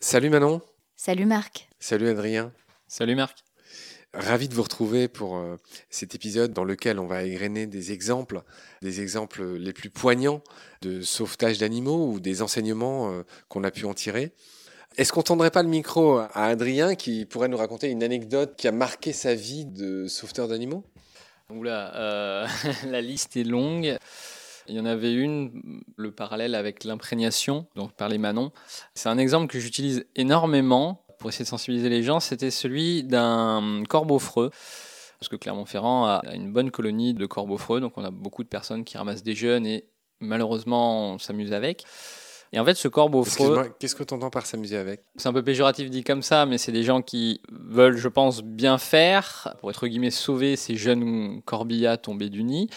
Salut 0.00 0.30
Manon. 0.30 0.60
Salut 0.94 1.26
Marc. 1.26 1.68
Salut 1.80 2.08
Adrien. 2.08 2.52
Salut 2.86 3.16
Marc. 3.16 3.44
Ravi 4.12 4.48
de 4.48 4.54
vous 4.54 4.62
retrouver 4.62 5.08
pour 5.08 5.36
euh, 5.36 5.56
cet 5.90 6.14
épisode 6.14 6.52
dans 6.52 6.62
lequel 6.62 7.00
on 7.00 7.06
va 7.06 7.24
égrener 7.24 7.66
des 7.66 7.90
exemples, 7.90 8.42
des 8.80 9.00
exemples 9.00 9.56
les 9.56 9.72
plus 9.72 9.90
poignants 9.90 10.40
de 10.82 11.02
sauvetage 11.02 11.58
d'animaux 11.58 12.12
ou 12.12 12.20
des 12.20 12.42
enseignements 12.42 13.10
euh, 13.10 13.22
qu'on 13.48 13.64
a 13.64 13.72
pu 13.72 13.86
en 13.86 13.94
tirer. 13.94 14.32
Est-ce 14.96 15.12
qu'on 15.12 15.22
tendrait 15.22 15.50
pas 15.50 15.64
le 15.64 15.68
micro 15.68 16.18
à 16.18 16.44
Adrien 16.44 16.94
qui 16.94 17.26
pourrait 17.26 17.48
nous 17.48 17.56
raconter 17.56 17.88
une 17.88 18.04
anecdote 18.04 18.54
qui 18.56 18.68
a 18.68 18.72
marqué 18.72 19.12
sa 19.12 19.34
vie 19.34 19.64
de 19.64 20.06
sauveteur 20.06 20.46
d'animaux? 20.46 20.84
Oula, 21.50 21.92
euh, 21.96 22.46
la 22.86 23.00
liste 23.00 23.36
est 23.36 23.42
longue. 23.42 23.98
Il 24.68 24.74
y 24.74 24.80
en 24.80 24.86
avait 24.86 25.12
une, 25.12 25.82
le 25.96 26.10
parallèle 26.10 26.54
avec 26.54 26.84
l'imprégnation, 26.84 27.66
donc 27.76 27.92
par 27.92 28.08
les 28.08 28.18
manons. 28.18 28.52
C'est 28.94 29.08
un 29.08 29.18
exemple 29.18 29.46
que 29.46 29.58
j'utilise 29.58 30.06
énormément 30.16 31.04
pour 31.18 31.30
essayer 31.30 31.44
de 31.44 31.48
sensibiliser 31.48 31.88
les 31.88 32.02
gens. 32.02 32.20
C'était 32.20 32.50
celui 32.50 33.04
d'un 33.04 33.82
corbeau 33.88 34.18
freux. 34.18 34.50
Parce 35.18 35.28
que 35.28 35.36
Clermont-Ferrand 35.36 36.06
a 36.06 36.34
une 36.34 36.52
bonne 36.52 36.70
colonie 36.70 37.14
de 37.14 37.24
corbeaux 37.24 37.56
freux, 37.56 37.80
donc 37.80 37.96
on 37.96 38.04
a 38.04 38.10
beaucoup 38.10 38.42
de 38.42 38.48
personnes 38.48 38.84
qui 38.84 38.98
ramassent 38.98 39.22
des 39.22 39.34
jeunes 39.34 39.66
et 39.66 39.86
malheureusement 40.20 41.12
on 41.12 41.18
s'amuse 41.18 41.52
avec. 41.52 41.84
Et 42.54 42.60
en 42.60 42.64
fait, 42.64 42.74
ce 42.74 42.86
corbeau 42.86 43.24
freux. 43.24 43.74
Qu'est-ce 43.80 43.96
que 43.96 44.04
tu 44.04 44.14
entends 44.14 44.30
par 44.30 44.46
s'amuser 44.46 44.76
avec? 44.76 45.02
C'est 45.16 45.28
un 45.28 45.32
peu 45.32 45.42
péjoratif 45.42 45.90
dit 45.90 46.04
comme 46.04 46.22
ça, 46.22 46.46
mais 46.46 46.56
c'est 46.56 46.70
des 46.70 46.84
gens 46.84 47.02
qui 47.02 47.40
veulent, 47.50 47.96
je 47.96 48.06
pense, 48.06 48.42
bien 48.42 48.78
faire 48.78 49.56
pour 49.58 49.70
être 49.70 49.88
guillemets 49.88 50.12
sauver 50.12 50.54
ces 50.54 50.76
jeunes 50.76 51.42
corbillas 51.42 51.96
tombés 51.96 52.30
du 52.30 52.44
nid. 52.44 52.70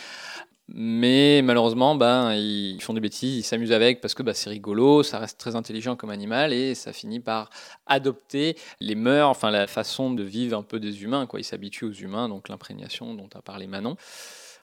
Mais 0.70 1.42
malheureusement, 1.44 1.96
ben, 1.96 2.34
ils 2.34 2.82
font 2.82 2.94
des 2.94 3.00
bêtises, 3.00 3.38
ils 3.38 3.44
s'amusent 3.44 3.72
avec 3.72 4.02
parce 4.02 4.14
que 4.14 4.22
bah, 4.22 4.34
c'est 4.34 4.50
rigolo, 4.50 5.02
ça 5.02 5.20
reste 5.20 5.40
très 5.40 5.56
intelligent 5.56 5.96
comme 5.96 6.10
animal 6.10 6.52
et 6.52 6.76
ça 6.76 6.92
finit 6.92 7.22
par 7.22 7.50
adopter 7.86 8.58
les 8.82 8.96
mœurs, 8.96 9.30
enfin 9.30 9.50
la 9.50 9.68
façon 9.68 10.12
de 10.12 10.24
vivre 10.24 10.58
un 10.58 10.64
peu 10.64 10.80
des 10.80 11.04
humains. 11.04 11.26
Quoi. 11.26 11.40
Ils 11.40 11.46
s'habituent 11.46 11.86
aux 11.86 11.94
humains, 11.94 12.28
donc 12.28 12.50
l'imprégnation 12.50 13.14
dont 13.14 13.30
a 13.34 13.42
parlé 13.42 13.66
Manon. 13.66 13.96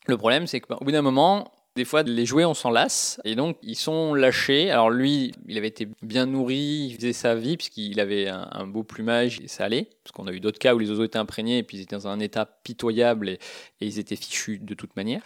Le 0.06 0.18
problème, 0.18 0.46
c'est 0.46 0.60
qu'au 0.60 0.76
bout 0.84 0.92
d'un 0.92 1.00
moment, 1.00 1.50
des 1.76 1.84
fois, 1.84 2.02
les 2.02 2.26
jouets, 2.26 2.44
on 2.44 2.54
s'en 2.54 2.70
lasse. 2.70 3.20
Et 3.24 3.34
donc, 3.34 3.56
ils 3.62 3.74
sont 3.74 4.14
lâchés. 4.14 4.70
Alors, 4.70 4.90
lui, 4.90 5.32
il 5.48 5.58
avait 5.58 5.68
été 5.68 5.88
bien 6.02 6.26
nourri, 6.26 6.88
il 6.90 6.94
faisait 6.94 7.12
sa 7.12 7.34
vie, 7.34 7.56
puisqu'il 7.56 7.98
avait 7.98 8.28
un, 8.28 8.66
beau 8.66 8.84
plumage 8.84 9.40
et 9.40 9.48
ça 9.48 9.64
allait. 9.64 9.88
Parce 10.04 10.12
qu'on 10.12 10.26
a 10.28 10.32
eu 10.32 10.38
d'autres 10.38 10.58
cas 10.58 10.74
où 10.74 10.78
les 10.78 10.90
oiseaux 10.90 11.04
étaient 11.04 11.18
imprégnés 11.18 11.58
et 11.58 11.62
puis 11.64 11.78
ils 11.78 11.82
étaient 11.82 11.96
dans 11.96 12.06
un 12.06 12.20
état 12.20 12.44
pitoyable 12.44 13.28
et 13.30 13.38
ils 13.80 13.98
étaient 13.98 14.16
fichus 14.16 14.58
de 14.58 14.74
toute 14.74 14.94
manière. 14.94 15.22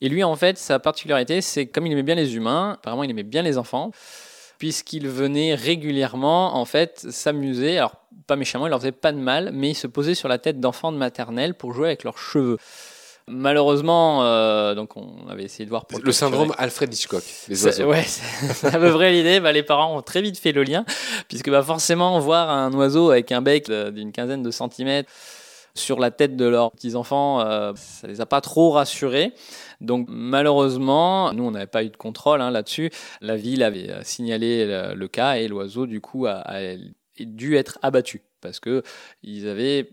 Et 0.00 0.08
lui, 0.08 0.24
en 0.24 0.36
fait, 0.36 0.58
sa 0.58 0.78
particularité, 0.78 1.40
c'est 1.40 1.66
comme 1.66 1.86
il 1.86 1.92
aimait 1.92 2.02
bien 2.02 2.14
les 2.14 2.36
humains, 2.36 2.72
apparemment, 2.74 3.04
il 3.04 3.10
aimait 3.10 3.22
bien 3.22 3.42
les 3.42 3.58
enfants 3.58 3.90
puisqu'il 4.58 5.08
venait 5.08 5.54
régulièrement 5.54 6.56
en 6.56 6.64
fait 6.64 7.06
s'amuser, 7.10 7.78
alors 7.78 7.96
pas 8.26 8.36
méchamment, 8.36 8.66
il 8.66 8.70
leur 8.70 8.80
faisait 8.80 8.92
pas 8.92 9.12
de 9.12 9.18
mal, 9.18 9.50
mais 9.52 9.70
il 9.70 9.74
se 9.74 9.86
posait 9.86 10.14
sur 10.14 10.28
la 10.28 10.38
tête 10.38 10.60
d'enfants 10.60 10.92
de 10.92 10.96
maternelle 10.96 11.54
pour 11.54 11.74
jouer 11.74 11.88
avec 11.88 12.04
leurs 12.04 12.18
cheveux. 12.18 12.58
Malheureusement, 13.26 14.22
euh, 14.22 14.74
donc 14.74 14.96
on 14.96 15.28
avait 15.28 15.44
essayé 15.44 15.64
de 15.64 15.70
voir 15.70 15.86
pour 15.86 15.98
le, 15.98 16.12
syndrome 16.12 16.54
Alfred 16.58 16.92
Hitchcock, 16.92 17.24
les 17.48 17.64
oiseaux. 17.64 17.84
Ouais, 17.84 18.04
c'est 18.06 18.74
à 18.74 18.78
peu 18.78 18.92
près 18.92 19.12
l'idée. 19.12 19.40
Bah, 19.40 19.50
les 19.50 19.62
parents 19.62 19.96
ont 19.96 20.02
très 20.02 20.20
vite 20.20 20.38
fait 20.38 20.52
le 20.52 20.62
lien, 20.62 20.84
puisque 21.28 21.50
bah, 21.50 21.62
forcément 21.62 22.18
voir 22.20 22.50
un 22.50 22.72
oiseau 22.74 23.10
avec 23.10 23.32
un 23.32 23.40
bec 23.40 23.70
d'une 23.70 24.12
quinzaine 24.12 24.42
de 24.42 24.50
centimètres 24.50 25.10
sur 25.74 25.98
la 25.98 26.10
tête 26.10 26.36
de 26.36 26.44
leurs 26.44 26.70
petits 26.70 26.94
enfants, 26.94 27.40
euh, 27.40 27.72
ça 27.76 28.06
les 28.06 28.20
a 28.20 28.26
pas 28.26 28.40
trop 28.40 28.70
rassurés. 28.70 29.32
Donc 29.80 30.06
malheureusement, 30.08 31.32
nous 31.32 31.44
on 31.44 31.50
n'avait 31.50 31.66
pas 31.66 31.84
eu 31.84 31.90
de 31.90 31.96
contrôle 31.96 32.40
hein, 32.40 32.50
là-dessus. 32.50 32.90
La 33.20 33.36
ville 33.36 33.62
avait 33.62 33.90
euh, 33.90 34.02
signalé 34.02 34.66
le, 34.94 35.08
cas 35.08 35.34
et 35.34 35.48
l'oiseau 35.48 35.86
du 35.86 36.00
coup 36.00 36.26
a, 36.26 36.44
dû 37.18 37.56
être 37.56 37.78
abattu 37.82 38.22
parce 38.40 38.60
que 38.60 38.82
ils 39.22 39.48
avaient 39.48 39.90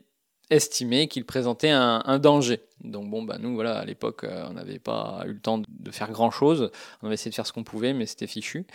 estimé 0.51 1.07
qu'il 1.07 1.25
présentait 1.25 1.69
un, 1.69 2.19
danger. 2.19 2.61
Donc 2.83 3.09
bon, 3.09 3.23
bah 3.23 3.37
nous, 3.39 3.55
voilà, 3.55 3.77
à 3.77 3.85
l'époque, 3.85 4.25
euh, 4.25 4.45
on 4.49 4.53
n'avait 4.53 4.79
pas 4.79 5.23
eu 5.25 5.33
le 5.33 5.39
temps 5.39 5.61
de 5.67 5.91
faire 5.91 6.11
grand-chose. 6.11 6.71
On 7.01 7.05
avait 7.07 7.15
essayé 7.15 7.31
de 7.31 7.35
faire 7.35 7.47
ce 7.47 7.53
qu'on 7.53 7.63
pouvait, 7.63 7.93
mais 7.93 8.05
c'était 8.05 8.27
fichu. 8.27 8.65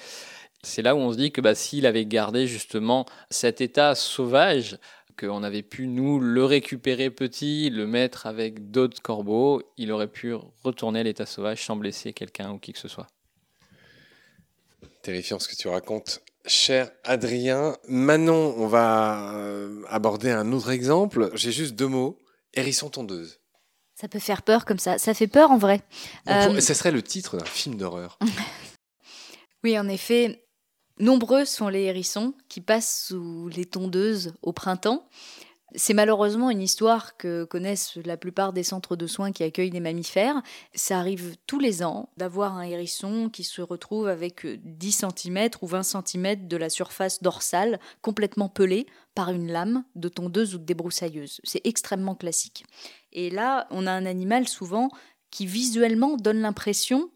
C'est 0.63 0.83
là 0.83 0.97
où 0.97 0.99
on 0.99 1.13
se 1.13 1.19
dit 1.19 1.31
que 1.31 1.41
bah, 1.41 1.55
s'il 1.55 1.87
avait 1.87 2.07
gardé 2.07 2.47
justement 2.47 3.05
cet 3.31 3.61
état 3.61 3.95
sauvage, 3.95 4.79
qu'on 5.19 5.43
avait 5.43 5.63
pu 5.63 5.87
nous 5.87 6.21
le 6.21 6.45
récupérer 6.45 7.11
petit, 7.11 7.71
le 7.71 7.87
mettre 7.87 8.27
avec 8.27 8.71
d'autres 8.71 9.01
corbeaux, 9.01 9.63
il 9.77 9.91
aurait 9.93 10.11
pu 10.11 10.35
retourner 10.63 11.01
à 11.01 11.03
l'état 11.03 11.27
sauvage 11.27 11.65
sans 11.65 11.77
blesser 11.77 12.13
quelqu'un 12.13 12.53
ou 12.53 12.59
qui 12.59 12.73
que 12.73 12.79
ce 12.79 12.89
soit. 12.89 13.07
Terrifiant 15.03 15.39
ce 15.39 15.49
que 15.49 15.57
tu 15.57 15.69
racontes. 15.69 16.21
Cher 16.47 16.91
Adrien, 17.05 17.77
Manon, 17.89 18.55
on 18.57 18.67
va 18.67 19.35
euh, 19.35 19.83
aborder 19.89 20.31
un 20.31 20.53
autre 20.53 20.71
exemple. 20.71 21.31
J'ai 21.35 21.53
juste 21.53 21.75
deux 21.75 21.89
mots. 21.89 22.19
Hérisson 22.55 22.89
tondeuse. 22.89 23.41
Ça 23.95 24.09
peut 24.09 24.19
faire 24.19 24.43
peur 24.43 24.65
comme 24.65 24.79
ça. 24.79 24.99
Ça 24.99 25.15
fait 25.15 25.27
peur 25.27 25.51
en 25.51 25.59
vrai. 25.59 25.81
Euh, 26.29 26.61
ça 26.61 26.75
serait 26.75 26.93
le 26.93 27.03
titre 27.03 27.39
d'un 27.39 27.45
film 27.45 27.77
d'horreur. 27.77 28.19
oui, 29.65 29.79
en 29.79 29.89
effet. 29.89 30.46
Nombreux 30.99 31.45
sont 31.45 31.69
les 31.69 31.83
hérissons 31.83 32.33
qui 32.49 32.63
passent 32.63 33.09
sous 33.09 33.49
les 33.49 33.67
tondeuses 33.67 34.33
au 34.41 34.53
printemps. 34.53 35.07
C'est 35.75 35.93
malheureusement 35.93 36.49
une 36.49 36.63
histoire 36.63 37.19
que 37.19 37.45
connaissent 37.45 37.97
la 37.97 38.17
plupart 38.17 38.55
des 38.55 38.63
centres 38.63 38.97
de 38.97 39.07
soins 39.07 39.31
qui 39.31 39.43
accueillent 39.43 39.71
des 39.71 39.81
mammifères. 39.81 40.41
Ça 40.75 40.99
arrive 40.99 41.37
tous 41.47 41.59
les 41.59 41.83
ans 41.83 42.09
d'avoir 42.17 42.57
un 42.57 42.63
hérisson 42.63 43.29
qui 43.29 43.45
se 43.45 43.61
retrouve 43.61 44.09
avec 44.09 44.47
10 44.47 45.05
cm 45.05 45.51
ou 45.61 45.67
20 45.67 45.83
cm 45.83 46.49
de 46.49 46.57
la 46.57 46.71
surface 46.71 47.21
dorsale 47.21 47.79
complètement 48.01 48.49
pelée 48.49 48.87
par 49.15 49.31
une 49.31 49.53
lame 49.53 49.85
de 49.97 50.09
tondeuse 50.09 50.55
ou 50.55 50.59
de 50.59 50.65
débroussailleuse. 50.65 51.41
C'est 51.45 51.67
extrêmement 51.67 52.15
classique. 52.15 52.65
Et 53.13 53.29
là, 53.29 53.67
on 53.71 53.87
a 53.87 53.93
un 53.93 54.07
animal 54.07 54.49
souvent 54.49 54.89
qui 55.31 55.45
visuellement 55.45 56.17
donne 56.17 56.41
l'impression 56.41 57.11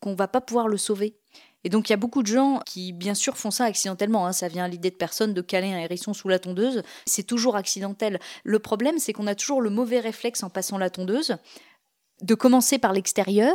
qu'on 0.00 0.14
va 0.14 0.28
pas 0.28 0.40
pouvoir 0.40 0.68
le 0.68 0.76
sauver. 0.76 1.19
Et 1.64 1.68
donc 1.68 1.88
il 1.88 1.92
y 1.92 1.94
a 1.94 1.98
beaucoup 1.98 2.22
de 2.22 2.28
gens 2.28 2.60
qui, 2.64 2.92
bien 2.92 3.14
sûr, 3.14 3.36
font 3.36 3.50
ça 3.50 3.64
accidentellement. 3.64 4.26
Hein. 4.26 4.32
Ça 4.32 4.48
vient 4.48 4.64
à 4.64 4.68
l'idée 4.68 4.90
de 4.90 4.96
personne 4.96 5.34
de 5.34 5.40
caler 5.40 5.72
un 5.72 5.78
hérisson 5.78 6.14
sous 6.14 6.28
la 6.28 6.38
tondeuse. 6.38 6.82
C'est 7.06 7.22
toujours 7.22 7.56
accidentel. 7.56 8.18
Le 8.44 8.58
problème, 8.58 8.98
c'est 8.98 9.12
qu'on 9.12 9.26
a 9.26 9.34
toujours 9.34 9.60
le 9.60 9.70
mauvais 9.70 10.00
réflexe 10.00 10.42
en 10.42 10.50
passant 10.50 10.78
la 10.78 10.90
tondeuse 10.90 11.36
de 12.22 12.34
commencer 12.34 12.78
par 12.78 12.92
l'extérieur 12.92 13.54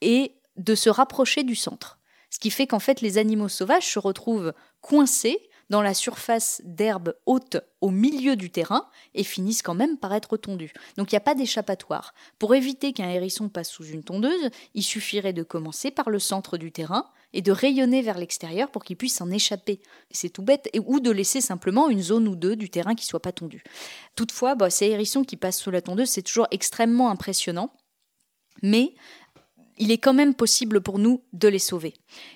et 0.00 0.34
de 0.56 0.74
se 0.74 0.90
rapprocher 0.90 1.42
du 1.42 1.54
centre. 1.54 1.98
Ce 2.30 2.38
qui 2.38 2.50
fait 2.50 2.66
qu'en 2.66 2.78
fait, 2.78 3.00
les 3.00 3.18
animaux 3.18 3.48
sauvages 3.48 3.90
se 3.90 3.98
retrouvent 3.98 4.52
coincés 4.80 5.48
dans 5.70 5.82
la 5.82 5.94
surface 5.94 6.62
d'herbe 6.64 7.14
haute 7.26 7.58
au 7.80 7.90
milieu 7.90 8.36
du 8.36 8.50
terrain 8.50 8.88
et 9.14 9.24
finissent 9.24 9.62
quand 9.62 9.74
même 9.74 9.98
par 9.98 10.14
être 10.14 10.36
tondus. 10.36 10.72
Donc 10.96 11.12
il 11.12 11.14
n'y 11.14 11.18
a 11.18 11.20
pas 11.20 11.34
d'échappatoire. 11.34 12.14
Pour 12.38 12.54
éviter 12.54 12.92
qu'un 12.92 13.10
hérisson 13.10 13.48
passe 13.48 13.70
sous 13.70 13.84
une 13.84 14.02
tondeuse, 14.02 14.50
il 14.74 14.82
suffirait 14.82 15.34
de 15.34 15.42
commencer 15.42 15.90
par 15.90 16.08
le 16.10 16.18
centre 16.18 16.56
du 16.56 16.72
terrain 16.72 17.10
et 17.32 17.42
de 17.42 17.52
rayonner 17.52 18.02
vers 18.02 18.18
l'extérieur 18.18 18.70
pour 18.70 18.84
qu'il 18.84 18.96
puisse 18.96 19.16
s'en 19.16 19.30
échapper. 19.30 19.80
C'est 20.10 20.30
tout 20.30 20.42
bête. 20.42 20.70
Ou 20.86 21.00
de 21.00 21.10
laisser 21.10 21.40
simplement 21.40 21.88
une 21.88 22.02
zone 22.02 22.28
ou 22.28 22.36
deux 22.36 22.56
du 22.56 22.70
terrain 22.70 22.94
qui 22.94 23.06
soit 23.06 23.20
pas 23.20 23.32
tondue. 23.32 23.62
Toutefois, 24.16 24.54
bah, 24.54 24.70
ces 24.70 24.86
hérissons 24.86 25.24
qui 25.24 25.36
passent 25.36 25.60
sous 25.60 25.70
la 25.70 25.82
tondeuse, 25.82 26.08
c'est 26.08 26.22
toujours 26.22 26.48
extrêmement 26.50 27.10
impressionnant. 27.10 27.70
Mais 28.62 28.94
il 29.78 29.90
est 29.90 29.98
quand 29.98 30.14
même 30.14 30.34
possible 30.34 30.80
pour 30.80 30.98
nous 30.98 31.22
de 31.32 31.48
les 31.48 31.58
sauver. 31.58 31.94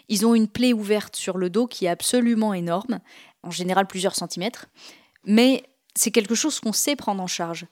Ils 0.08 0.26
ont 0.26 0.34
une 0.34 0.48
plaie 0.48 0.72
ouverte 0.72 1.16
sur 1.16 1.38
le 1.38 1.50
dos 1.50 1.66
qui 1.66 1.86
est 1.86 1.88
absolument 1.88 2.54
énorme, 2.54 3.00
en 3.42 3.50
général 3.50 3.86
plusieurs 3.86 4.14
centimètres, 4.14 4.66
mais 5.24 5.64
c'est 5.94 6.10
quelque 6.10 6.34
chose 6.34 6.60
qu'on 6.60 6.72
sait 6.72 6.96
prendre 6.96 7.22
en 7.22 7.26
charge. 7.26 7.66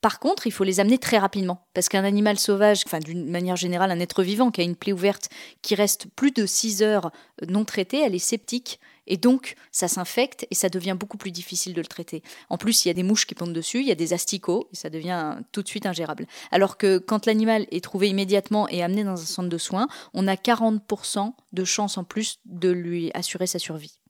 Par 0.00 0.20
contre, 0.20 0.46
il 0.46 0.52
faut 0.52 0.64
les 0.64 0.80
amener 0.80 0.98
très 0.98 1.18
rapidement, 1.18 1.66
parce 1.74 1.88
qu'un 1.88 2.04
animal 2.04 2.38
sauvage, 2.38 2.82
enfin 2.86 3.00
d'une 3.00 3.30
manière 3.30 3.56
générale 3.56 3.90
un 3.90 4.00
être 4.00 4.22
vivant 4.22 4.50
qui 4.50 4.60
a 4.60 4.64
une 4.64 4.76
plaie 4.76 4.92
ouverte 4.92 5.28
qui 5.62 5.74
reste 5.74 6.06
plus 6.14 6.30
de 6.30 6.46
6 6.46 6.82
heures 6.82 7.10
non 7.48 7.64
traitée, 7.64 8.02
elle 8.02 8.14
est 8.14 8.18
sceptique, 8.18 8.78
et 9.06 9.16
donc, 9.16 9.54
ça 9.70 9.88
s'infecte 9.88 10.46
et 10.50 10.54
ça 10.54 10.68
devient 10.68 10.96
beaucoup 10.98 11.16
plus 11.16 11.30
difficile 11.30 11.74
de 11.74 11.80
le 11.80 11.86
traiter. 11.86 12.22
En 12.50 12.58
plus, 12.58 12.84
il 12.84 12.88
y 12.88 12.90
a 12.90 12.94
des 12.94 13.02
mouches 13.02 13.26
qui 13.26 13.34
pondent 13.34 13.52
dessus, 13.52 13.80
il 13.80 13.86
y 13.86 13.92
a 13.92 13.96
des 13.96 14.12
asticots 14.12 14.68
et 14.72 14.76
ça 14.76 14.90
devient 14.90 15.38
tout 15.52 15.62
de 15.62 15.68
suite 15.68 15.86
ingérable. 15.86 16.26
Alors 16.50 16.76
que 16.76 16.98
quand 16.98 17.26
l'animal 17.26 17.66
est 17.70 17.82
trouvé 17.82 18.08
immédiatement 18.08 18.68
et 18.68 18.82
amené 18.82 19.04
dans 19.04 19.20
un 19.20 19.24
centre 19.24 19.48
de 19.48 19.58
soins, 19.58 19.88
on 20.12 20.26
a 20.26 20.34
40% 20.34 21.32
de 21.52 21.64
chances 21.64 21.98
en 21.98 22.04
plus 22.04 22.40
de 22.46 22.70
lui 22.70 23.10
assurer 23.14 23.46
sa 23.46 23.58
survie. 23.58 24.00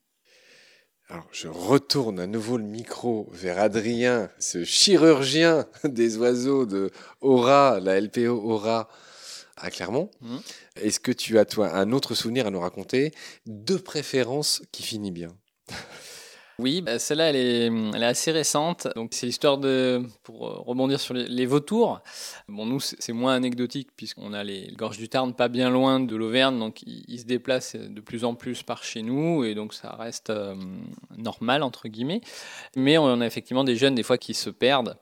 Alors, 1.09 1.27
je 1.31 1.47
retourne 1.47 2.19
à 2.19 2.27
nouveau 2.27 2.57
le 2.57 2.65
micro 2.65 3.29
vers 3.31 3.59
Adrien, 3.59 4.29
ce 4.39 4.65
chirurgien 4.65 5.65
des 5.85 6.17
oiseaux 6.17 6.65
de 6.65 6.91
Aura, 7.21 7.79
la 7.79 7.99
LPO 8.01 8.27
Aura 8.27 8.89
à 9.55 9.71
Clermont. 9.71 10.11
Mmh. 10.19 10.37
Est-ce 10.75 10.99
que 10.99 11.13
tu 11.13 11.39
as, 11.39 11.45
toi, 11.45 11.73
un 11.73 11.93
autre 11.93 12.13
souvenir 12.13 12.45
à 12.45 12.51
nous 12.51 12.59
raconter? 12.59 13.13
De 13.45 13.77
préférence 13.77 14.61
qui 14.73 14.83
finit 14.83 15.11
bien 15.11 15.33
Oui, 16.59 16.81
bah, 16.81 16.97
celle-là, 16.97 17.29
elle 17.29 17.35
est, 17.35 18.03
assez 18.03 18.31
récente. 18.31 18.87
Donc, 18.95 19.09
c'est 19.13 19.27
l'histoire 19.27 19.59
de, 19.59 20.01
pour 20.23 20.39
rebondir 20.39 20.99
sur 20.99 21.13
les, 21.13 21.45
vautours. 21.45 22.01
Bon, 22.47 22.65
nous, 22.65 22.79
c'est 22.79 23.13
moins 23.13 23.35
anecdotique 23.35 23.89
puisqu'on 23.95 24.33
a 24.33 24.43
les 24.43 24.73
gorges 24.75 24.97
du 24.97 25.07
Tarn 25.07 25.35
pas 25.35 25.49
bien 25.49 25.69
loin 25.69 25.99
de 25.99 26.15
l'Auvergne, 26.15 26.57
donc 26.57 26.81
ils, 26.81 27.19
se 27.19 27.25
déplacent 27.25 27.75
de 27.75 28.01
plus 28.01 28.25
en 28.25 28.33
plus 28.33 28.63
par 28.63 28.83
chez 28.83 29.03
nous 29.03 29.43
et 29.43 29.53
donc 29.53 29.75
ça 29.75 29.95
reste 29.95 30.31
euh, 30.31 30.55
normal 31.15 31.61
entre 31.61 31.89
guillemets. 31.89 32.21
Mais 32.75 32.97
on 32.97 33.21
a 33.21 33.25
effectivement 33.27 33.63
des 33.63 33.75
jeunes 33.75 33.93
des 33.93 34.03
fois 34.03 34.17
qui 34.17 34.33
se 34.33 34.49
perdent. 34.49 34.97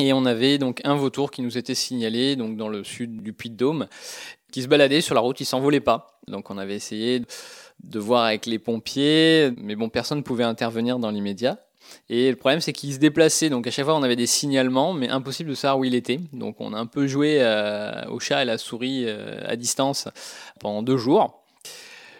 Et 0.00 0.12
on 0.12 0.24
avait 0.24 0.58
donc 0.58 0.80
un 0.82 0.96
vautour 0.96 1.30
qui 1.30 1.42
nous 1.42 1.56
était 1.56 1.76
signalé 1.76 2.34
donc 2.34 2.56
dans 2.56 2.68
le 2.68 2.82
sud 2.82 3.22
du 3.22 3.32
Puy-de-Dôme, 3.32 3.86
qui 4.50 4.62
se 4.62 4.66
baladait 4.66 5.00
sur 5.00 5.14
la 5.14 5.20
route, 5.20 5.38
il 5.40 5.44
s'envolait 5.44 5.78
pas. 5.78 6.20
Donc 6.26 6.50
on 6.50 6.58
avait 6.58 6.74
essayé 6.74 7.22
voir 7.94 8.24
avec 8.24 8.46
les 8.46 8.58
pompiers, 8.58 9.52
mais 9.58 9.76
bon, 9.76 9.88
personne 9.88 10.18
ne 10.18 10.22
pouvait 10.22 10.44
intervenir 10.44 10.98
dans 10.98 11.10
l'immédiat. 11.10 11.58
Et 12.08 12.30
le 12.30 12.36
problème, 12.36 12.60
c'est 12.60 12.72
qu'il 12.72 12.92
se 12.92 12.98
déplaçait. 12.98 13.50
Donc 13.50 13.66
à 13.66 13.70
chaque 13.70 13.84
fois, 13.84 13.94
on 13.94 14.02
avait 14.02 14.16
des 14.16 14.26
signalements, 14.26 14.92
mais 14.92 15.08
impossible 15.08 15.50
de 15.50 15.54
savoir 15.54 15.78
où 15.78 15.84
il 15.84 15.94
était. 15.94 16.20
Donc 16.32 16.56
on 16.60 16.72
a 16.72 16.78
un 16.78 16.86
peu 16.86 17.06
joué 17.06 17.38
euh, 17.40 18.04
au 18.08 18.20
chat 18.20 18.42
et 18.42 18.44
la 18.44 18.58
souris 18.58 19.04
euh, 19.06 19.40
à 19.46 19.56
distance 19.56 20.08
pendant 20.60 20.82
deux 20.82 20.96
jours. 20.96 21.44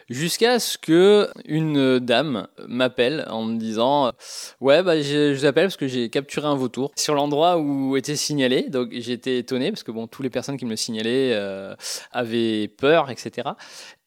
Jusqu'à 0.07 0.59
ce 0.59 0.77
que 0.77 1.29
une 1.45 1.97
dame 1.97 2.47
m'appelle 2.67 3.25
en 3.27 3.43
me 3.43 3.57
disant 3.57 4.11
ouais 4.61 4.83
bah 4.83 5.01
je, 5.01 5.33
je 5.33 5.39
vous 5.39 5.45
appelle 5.45 5.65
parce 5.65 5.77
que 5.77 5.87
j'ai 5.87 6.11
capturé 6.11 6.45
un 6.45 6.53
vautour 6.53 6.91
sur 6.95 7.15
l'endroit 7.15 7.57
où 7.57 7.97
était 7.97 8.15
signalé 8.15 8.69
donc 8.69 8.89
j'étais 8.91 9.39
étonné 9.39 9.71
parce 9.71 9.81
que 9.81 9.89
bon 9.89 10.05
toutes 10.05 10.21
les 10.21 10.29
personnes 10.29 10.57
qui 10.57 10.65
me 10.65 10.69
le 10.69 10.75
signalaient 10.75 11.31
euh, 11.33 11.73
avaient 12.11 12.67
peur 12.67 13.09
etc 13.09 13.49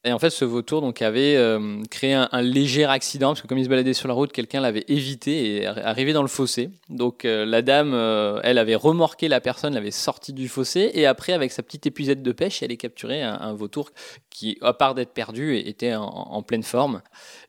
et 0.04 0.12
en 0.12 0.18
fait, 0.20 0.30
ce 0.30 0.44
vautour 0.44 0.80
donc, 0.80 1.02
avait 1.02 1.34
euh, 1.36 1.82
créé 1.90 2.14
un, 2.14 2.28
léger 2.40 2.84
accident, 2.84 3.30
parce 3.30 3.42
que 3.42 3.48
comme 3.48 3.58
il 3.58 3.64
se 3.64 3.68
baladait 3.68 3.94
sur 3.94 4.06
la 4.06 4.14
route, 4.14 4.30
quelqu'un 4.30 4.60
l'avait 4.60 4.84
évité 4.86 5.56
et 5.56 5.66
arrivé 5.66 6.12
dans 6.12 6.22
le 6.22 6.28
fossé. 6.28 6.70
Donc 6.88 7.24
euh, 7.24 7.44
la 7.44 7.62
dame, 7.62 7.92
euh, 7.94 8.40
elle 8.44 8.58
avait 8.58 8.76
remorqué 8.76 9.26
la 9.26 9.40
personne, 9.40 9.74
l'avait 9.74 9.90
sorti 9.90 10.32
du 10.32 10.48
fossé, 10.48 10.92
et 10.94 11.04
après, 11.04 11.32
avec 11.32 11.50
sa 11.50 11.64
petite 11.64 11.84
épuisette 11.86 12.22
de 12.22 12.32
pêche, 12.32 12.62
elle 12.62 12.70
est 12.70 12.76
capturé 12.76 13.22
un, 13.22 13.52
vautour 13.54 13.90
qui, 14.30 14.56
à 14.62 14.72
part 14.72 14.94
d'être 14.94 15.12
perdu, 15.12 15.56
était 15.56 15.94
en, 15.96 16.42
pleine 16.42 16.62
forme. 16.62 17.02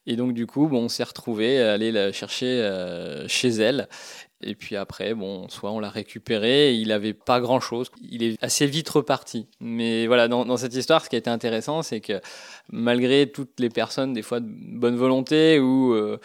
Et 0.07 0.15
donc 0.15 0.33
du 0.33 0.47
coup, 0.47 0.67
bon, 0.67 0.85
on 0.85 0.89
s'est 0.89 1.03
retrouvé 1.03 1.61
à 1.61 1.73
aller 1.73 1.91
la 1.91 2.11
chercher 2.11 2.67
chez 3.27 3.49
elle. 3.49 3.87
Et 4.41 4.55
puis 4.55 4.77
après, 4.77 5.13
bon, 5.13 5.49
soit 5.49 5.71
on 5.71 5.79
l'a 5.79 5.89
récupéré, 5.89 6.73
il 6.73 6.89
n'avait 6.89 7.13
pas 7.13 7.41
grand-chose, 7.41 7.91
il 8.01 8.23
est 8.23 8.41
assez 8.41 8.65
vite 8.65 8.87
reparti. 8.87 9.47
Mais 9.59 10.07
voilà, 10.07 10.29
dans, 10.29 10.57
cette 10.57 10.73
histoire, 10.73 11.03
ce 11.03 11.09
qui 11.09 11.17
a 11.17 11.19
été 11.19 11.29
intéressant, 11.29 11.81
c'est 11.81 11.99
que 11.99 12.21
malgré 12.71 13.29
toutes 13.29 13.59
les 13.59 13.69
personnes, 13.69 14.13
des 14.13 14.21
fois 14.21 14.39
de 14.39 14.47
bonne 14.49 14.95
volonté 14.95 15.59
ou, 15.59 15.93
euh, 15.93 16.19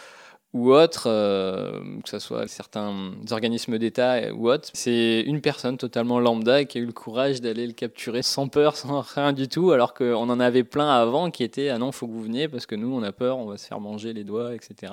ou 0.53 0.73
autres, 0.73 1.09
euh, 1.09 1.81
que 2.05 2.09
ce 2.09 2.21
soit 2.21 2.47
certains 2.47 3.15
organismes 3.33 3.79
d'État 3.79 4.33
ou 4.33 4.49
autres, 4.49 4.71
c'est 4.75 5.23
une 5.27 5.41
personne 5.41 5.77
totalement 5.77 6.21
lambda 6.21 6.65
qui 6.65 6.79
a 6.79 6.81
eu 6.81 6.87
le 6.87 6.93
courage 6.93 7.41
d'aller 7.41 7.67
le 7.67 7.73
capturer 7.73 8.23
sans 8.23 8.47
peur, 8.47 8.77
sans 8.77 9.01
rien 9.01 9.33
du 9.33 9.49
tout, 9.49 9.73
alors 9.73 9.93
qu'on 9.93 10.31
en 10.31 10.39
avait 10.39 10.63
plein 10.63 10.89
avant 10.89 11.33
qui 11.33 11.43
étaient 11.43 11.69
ah 11.69 11.79
non, 11.79 11.91
faut 11.91 12.07
que 12.07 12.13
vous 12.13 12.23
veniez 12.23 12.47
parce 12.47 12.67
que 12.67 12.77
nous, 12.77 12.95
on 12.95 13.03
a 13.03 13.11
peur, 13.11 13.39
on 13.39 13.47
va 13.47 13.59
se 13.59 13.67
faire 13.67 13.81
manger 13.81 14.13
les 14.13 14.23
doigts, 14.23 14.55
etc. 14.55 14.93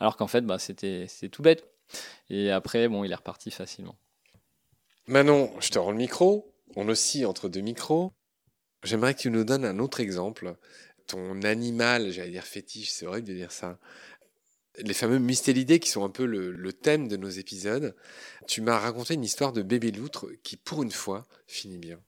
Alors 0.00 0.16
qu'en 0.16 0.26
fait, 0.26 0.40
bah, 0.40 0.58
c'était 0.58 1.06
tout 1.30 1.42
bête. 1.42 1.71
Et 2.30 2.50
après, 2.50 2.88
bon, 2.88 3.04
il 3.04 3.12
est 3.12 3.16
reparti 3.16 3.50
facilement. 3.50 3.96
Manon, 5.06 5.52
je 5.60 5.70
te 5.70 5.78
rends 5.78 5.90
le 5.90 5.96
micro. 5.96 6.54
On 6.76 6.88
oscille 6.88 7.26
entre 7.26 7.48
deux 7.48 7.60
micros. 7.60 8.12
J'aimerais 8.82 9.14
que 9.14 9.20
tu 9.20 9.30
nous 9.30 9.44
donnes 9.44 9.64
un 9.64 9.78
autre 9.78 10.00
exemple. 10.00 10.56
Ton 11.06 11.42
animal, 11.42 12.10
j'allais 12.10 12.30
dire 12.30 12.44
fétiche, 12.44 12.90
c'est 12.90 13.06
horrible 13.06 13.28
de 13.28 13.34
dire 13.34 13.52
ça. 13.52 13.78
Les 14.78 14.94
fameux 14.94 15.18
mystélidés 15.18 15.80
qui 15.80 15.90
sont 15.90 16.04
un 16.04 16.08
peu 16.10 16.24
le, 16.24 16.50
le 16.50 16.72
thème 16.72 17.08
de 17.08 17.16
nos 17.16 17.28
épisodes. 17.28 17.94
Tu 18.46 18.62
m'as 18.62 18.78
raconté 18.78 19.14
une 19.14 19.24
histoire 19.24 19.52
de 19.52 19.62
bébé 19.62 19.90
loutre 19.90 20.28
qui, 20.42 20.56
pour 20.56 20.82
une 20.82 20.92
fois, 20.92 21.26
finit 21.46 21.78
bien. 21.78 22.00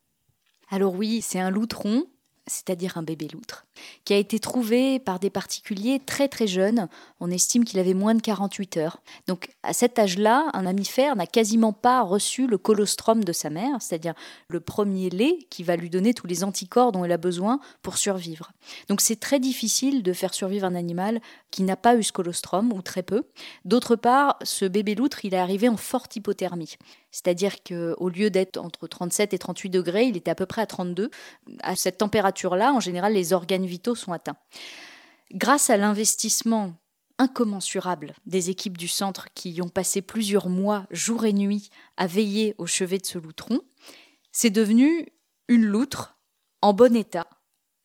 Alors 0.70 0.94
oui, 0.94 1.20
c'est 1.20 1.40
un 1.40 1.50
loutron 1.50 2.06
c'est-à-dire 2.46 2.98
un 2.98 3.02
bébé 3.02 3.28
loutre, 3.28 3.66
qui 4.05 4.12
a 4.15 4.17
été 4.17 4.38
trouvé 4.38 4.99
par 4.99 5.19
des 5.19 5.31
particuliers 5.31 6.00
très 6.05 6.29
très 6.29 6.47
jeunes. 6.47 6.88
On 7.21 7.31
estime 7.31 7.65
qu'il 7.65 7.79
avait 7.79 7.94
moins 7.94 8.15
de 8.15 8.23
48 8.23 8.76
heures. 8.76 9.03
Donc 9.26 9.49
à 9.62 9.73
cet 9.73 9.99
âge-là, 9.99 10.50
un 10.53 10.62
mammifère 10.62 11.17
n'a 11.17 11.26
quasiment 11.26 11.73
pas 11.73 12.03
reçu 12.03 12.47
le 12.47 12.59
colostrum 12.59 13.25
de 13.25 13.32
sa 13.32 13.50
mère, 13.50 13.81
c'est-à-dire 13.81 14.15
le 14.49 14.61
premier 14.61 15.11
lait 15.11 15.38
qui 15.50 15.62
va 15.62 15.76
lui 15.76 15.91
donner 15.91 16.15
tous 16.15 16.26
les 16.26 16.44
anticorps 16.44 16.93
dont 16.93 17.05
il 17.05 17.12
a 17.12 17.19
besoin 17.19 17.61
pour 17.82 17.99
survivre. 17.99 18.53
Donc 18.88 19.00
c'est 19.00 19.21
très 19.21 19.41
difficile 19.41 20.03
de 20.03 20.12
faire 20.12 20.35
survivre 20.35 20.67
un 20.67 20.75
animal 20.75 21.20
qui 21.50 21.62
n'a 21.62 21.77
pas 21.77 21.97
eu 21.97 22.03
ce 22.03 22.12
colostrum, 22.12 22.73
ou 22.73 22.82
très 22.82 23.03
peu. 23.03 23.25
D'autre 23.65 23.97
part, 23.97 24.38
ce 24.43 24.65
bébé 24.65 24.94
loutre, 24.94 25.25
il 25.25 25.35
est 25.35 25.38
arrivé 25.38 25.69
en 25.69 25.77
forte 25.77 26.17
hypothermie. 26.17 26.77
C'est-à-dire 27.12 27.62
qu'au 27.62 28.09
lieu 28.09 28.29
d'être 28.29 28.56
entre 28.56 28.88
37 28.88 29.35
et 29.35 29.38
38 29.38 29.70
degrés, 29.70 30.06
il 30.06 30.17
était 30.17 30.32
à 30.32 30.35
peu 30.35 30.47
près 30.47 30.62
à 30.62 30.67
32. 30.67 31.11
À 31.62 31.77
cette 31.77 31.99
température-là, 31.99 32.73
en 32.73 32.81
général, 32.81 33.12
les 33.12 33.32
organes 33.32 33.63
vitaux 33.66 33.94
sont 33.94 34.12
atteints. 34.12 34.37
Grâce 35.32 35.70
à 35.70 35.76
l'investissement 35.76 36.75
incommensurable 37.19 38.14
des 38.26 38.50
équipes 38.50 38.76
du 38.76 38.88
centre 38.88 39.28
qui 39.34 39.50
y 39.50 39.62
ont 39.62 39.69
passé 39.69 40.02
plusieurs 40.02 40.49
mois, 40.49 40.87
jour 40.90 41.25
et 41.25 41.32
nuit, 41.32 41.70
à 41.96 42.06
veiller 42.06 42.55
au 42.58 42.66
chevet 42.66 42.99
de 42.99 43.06
ce 43.06 43.19
loutron, 43.19 43.61
c'est 44.32 44.50
devenu 44.50 45.08
une 45.49 45.64
loutre 45.64 46.19
en 46.61 46.72
bon 46.72 46.96
état, 46.96 47.28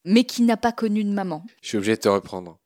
mais 0.06 0.24
qui 0.24 0.42
n'a 0.42 0.58
pas 0.58 0.72
connu 0.72 1.04
de 1.04 1.12
maman. 1.12 1.46
Je 1.62 1.70
suis 1.70 1.78
obligé 1.78 1.96
de 1.96 2.02
te 2.02 2.10
reprendre. 2.10 2.60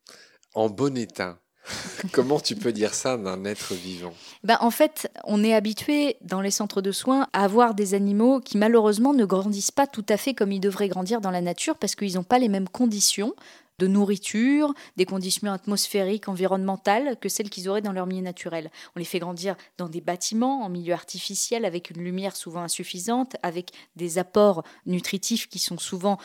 En 0.54 0.70
bon 0.70 0.96
état. 0.96 1.40
Comment 2.12 2.40
tu 2.40 2.56
peux 2.56 2.72
dire 2.72 2.94
ça 2.94 3.16
d'un 3.16 3.44
être 3.44 3.74
vivant? 3.74 4.12
Ben, 4.42 4.58
En 4.60 4.70
fait, 4.70 5.10
on 5.24 5.42
est 5.42 5.54
habitué 5.54 6.16
dans 6.20 6.40
les 6.40 6.50
centres 6.50 6.82
de 6.82 6.92
soins 6.92 7.28
à 7.32 7.44
avoir 7.44 7.74
des 7.74 7.94
animaux 7.94 8.40
qui 8.40 8.58
malheureusement 8.58 9.14
ne 9.14 9.24
grandissent 9.24 9.70
pas 9.70 9.86
tout 9.86 10.04
à 10.08 10.16
fait 10.16 10.34
comme 10.34 10.52
ils 10.52 10.60
devraient 10.60 10.88
grandir 10.88 11.20
dans 11.20 11.30
la 11.30 11.40
nature 11.40 11.76
parce 11.76 11.94
qu'ils 11.94 12.14
n'ont 12.14 12.22
pas 12.22 12.38
les 12.38 12.48
mêmes 12.48 12.68
conditions 12.68 13.34
de 13.78 13.86
nourriture, 13.86 14.72
des 14.96 15.04
conditions 15.04 15.50
atmosphériques, 15.50 16.28
environnementales 16.28 17.16
que 17.18 17.28
celles 17.28 17.50
qu'ils 17.50 17.68
auraient 17.68 17.82
dans 17.82 17.92
leur 17.92 18.06
milieu 18.06 18.22
naturel. 18.22 18.70
On 18.94 18.98
les 18.98 19.04
fait 19.04 19.18
grandir 19.18 19.56
dans 19.78 19.88
des 19.88 20.00
bâtiments, 20.00 20.62
en 20.62 20.68
milieu 20.68 20.94
artificiel, 20.94 21.64
avec 21.64 21.90
une 21.90 22.02
lumière 22.02 22.36
souvent 22.36 22.62
insuffisante, 22.62 23.36
avec 23.42 23.72
des 23.96 24.18
apports 24.18 24.62
nutritifs 24.86 25.48
qui 25.48 25.58
sont 25.58 25.78
souvent 25.78 26.18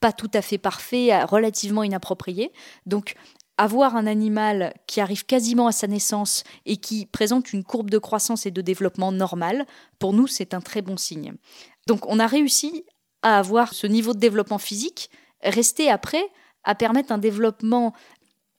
pas 0.00 0.12
tout 0.12 0.30
à 0.32 0.40
fait 0.40 0.56
parfaits, 0.56 1.28
relativement 1.28 1.82
inappropriés. 1.82 2.52
Donc 2.86 3.14
avoir 3.60 3.94
un 3.94 4.06
animal 4.06 4.72
qui 4.86 5.02
arrive 5.02 5.26
quasiment 5.26 5.66
à 5.66 5.72
sa 5.72 5.86
naissance 5.86 6.44
et 6.64 6.78
qui 6.78 7.04
présente 7.04 7.52
une 7.52 7.62
courbe 7.62 7.90
de 7.90 7.98
croissance 7.98 8.46
et 8.46 8.50
de 8.50 8.62
développement 8.62 9.12
normale, 9.12 9.66
pour 9.98 10.14
nous, 10.14 10.26
c'est 10.26 10.54
un 10.54 10.62
très 10.62 10.80
bon 10.80 10.96
signe. 10.96 11.34
Donc 11.86 12.06
on 12.06 12.18
a 12.18 12.26
réussi 12.26 12.86
à 13.20 13.38
avoir 13.38 13.74
ce 13.74 13.86
niveau 13.86 14.14
de 14.14 14.18
développement 14.18 14.56
physique, 14.56 15.10
rester 15.42 15.90
après 15.90 16.24
à 16.64 16.74
permettre 16.74 17.12
un 17.12 17.18
développement 17.18 17.92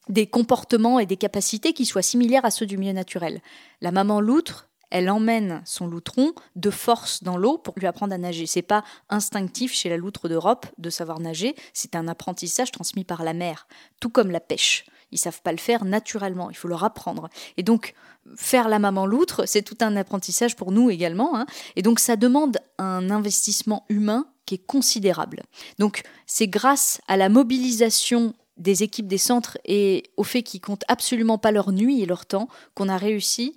des 0.08 0.28
comportements 0.28 1.00
et 1.00 1.08
des 1.08 1.18
capacités 1.18 1.74
qui 1.74 1.88
soient 1.88 2.04
similaires 2.04 2.46
à 2.46 2.52
ceux 2.52 2.68
du 2.68 2.78
milieu 2.78 2.94
naturel. 2.94 3.42
La 3.82 3.92
maman 3.92 4.22
loutre, 4.22 4.70
elle 4.92 5.10
emmène 5.10 5.62
son 5.66 5.88
loutron 5.88 6.34
de 6.56 6.70
force 6.70 7.24
dans 7.24 7.38
l'eau 7.38 7.58
pour 7.58 7.74
lui 7.78 7.88
apprendre 7.88 8.14
à 8.14 8.18
nager. 8.18 8.46
C'est 8.46 8.62
pas 8.62 8.84
instinctif 9.10 9.74
chez 9.74 9.90
la 9.90 9.98
loutre 9.98 10.30
d'Europe 10.30 10.68
de 10.78 10.90
savoir 10.90 11.20
nager, 11.20 11.56
c'est 11.74 11.96
un 11.96 12.08
apprentissage 12.08 12.72
transmis 12.72 13.04
par 13.04 13.24
la 13.24 13.34
mer, 13.34 13.68
tout 14.00 14.10
comme 14.10 14.32
la 14.32 14.40
pêche. 14.40 14.86
Ils 15.12 15.18
savent 15.18 15.42
pas 15.42 15.52
le 15.52 15.58
faire 15.58 15.84
naturellement, 15.84 16.50
il 16.50 16.56
faut 16.56 16.68
leur 16.68 16.84
apprendre. 16.84 17.30
Et 17.58 17.64
donc 17.64 17.94
faire 18.36 18.70
la 18.70 18.80
maman 18.80 19.06
loutre, 19.06 19.44
c'est 19.46 19.62
tout 19.62 19.78
un 19.82 19.96
apprentissage 19.96 20.56
pour 20.56 20.72
nous 20.72 20.90
également. 20.90 21.36
Hein. 21.36 21.46
Et 21.76 21.82
donc 21.82 22.00
ça 22.00 22.16
demande 22.16 22.58
un 22.78 23.10
investissement 23.10 23.86
humain 23.90 24.28
qui 24.46 24.56
est 24.56 24.66
considérable. 24.66 25.44
Donc 25.80 26.04
c'est 26.26 26.48
grâce 26.48 27.02
à 27.08 27.18
la 27.18 27.30
mobilisation 27.30 28.34
des 28.58 28.84
équipes 28.84 29.08
des 29.08 29.18
centres 29.18 29.58
et 29.66 30.04
au 30.18 30.24
fait 30.24 30.44
qu'ils 30.44 30.62
comptent 30.62 30.84
absolument 30.88 31.38
pas 31.38 31.52
leur 31.52 31.72
nuit 31.72 32.02
et 32.02 32.06
leur 32.06 32.26
temps 32.26 32.48
qu'on 32.76 32.90
a 32.90 32.98
réussi 32.98 33.56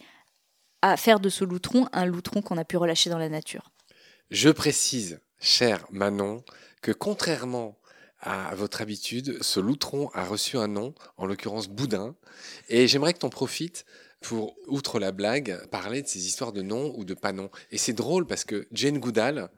à 0.84 0.98
faire 0.98 1.18
de 1.18 1.30
ce 1.30 1.44
loutron 1.44 1.88
un 1.94 2.04
loutron 2.04 2.42
qu'on 2.42 2.58
a 2.58 2.64
pu 2.66 2.76
relâcher 2.76 3.08
dans 3.08 3.16
la 3.16 3.30
nature. 3.30 3.70
Je 4.30 4.50
précise, 4.50 5.18
cher 5.40 5.86
Manon, 5.90 6.44
que 6.82 6.92
contrairement 6.92 7.78
à 8.20 8.54
votre 8.54 8.82
habitude, 8.82 9.42
ce 9.42 9.60
loutron 9.60 10.10
a 10.12 10.26
reçu 10.26 10.58
un 10.58 10.68
nom, 10.68 10.94
en 11.16 11.24
l'occurrence 11.24 11.68
Boudin, 11.68 12.14
et 12.68 12.86
j'aimerais 12.86 13.14
que 13.14 13.20
tu 13.20 13.24
en 13.24 13.30
profites 13.30 13.86
pour, 14.20 14.56
outre 14.66 14.98
la 14.98 15.10
blague, 15.10 15.66
parler 15.68 16.02
de 16.02 16.06
ces 16.06 16.26
histoires 16.26 16.52
de 16.52 16.60
noms 16.60 16.92
ou 16.98 17.06
de 17.06 17.14
pas 17.14 17.32
noms. 17.32 17.50
Et 17.70 17.78
c'est 17.78 17.94
drôle 17.94 18.26
parce 18.26 18.44
que 18.44 18.68
Jane 18.70 18.98
Goodall 18.98 19.48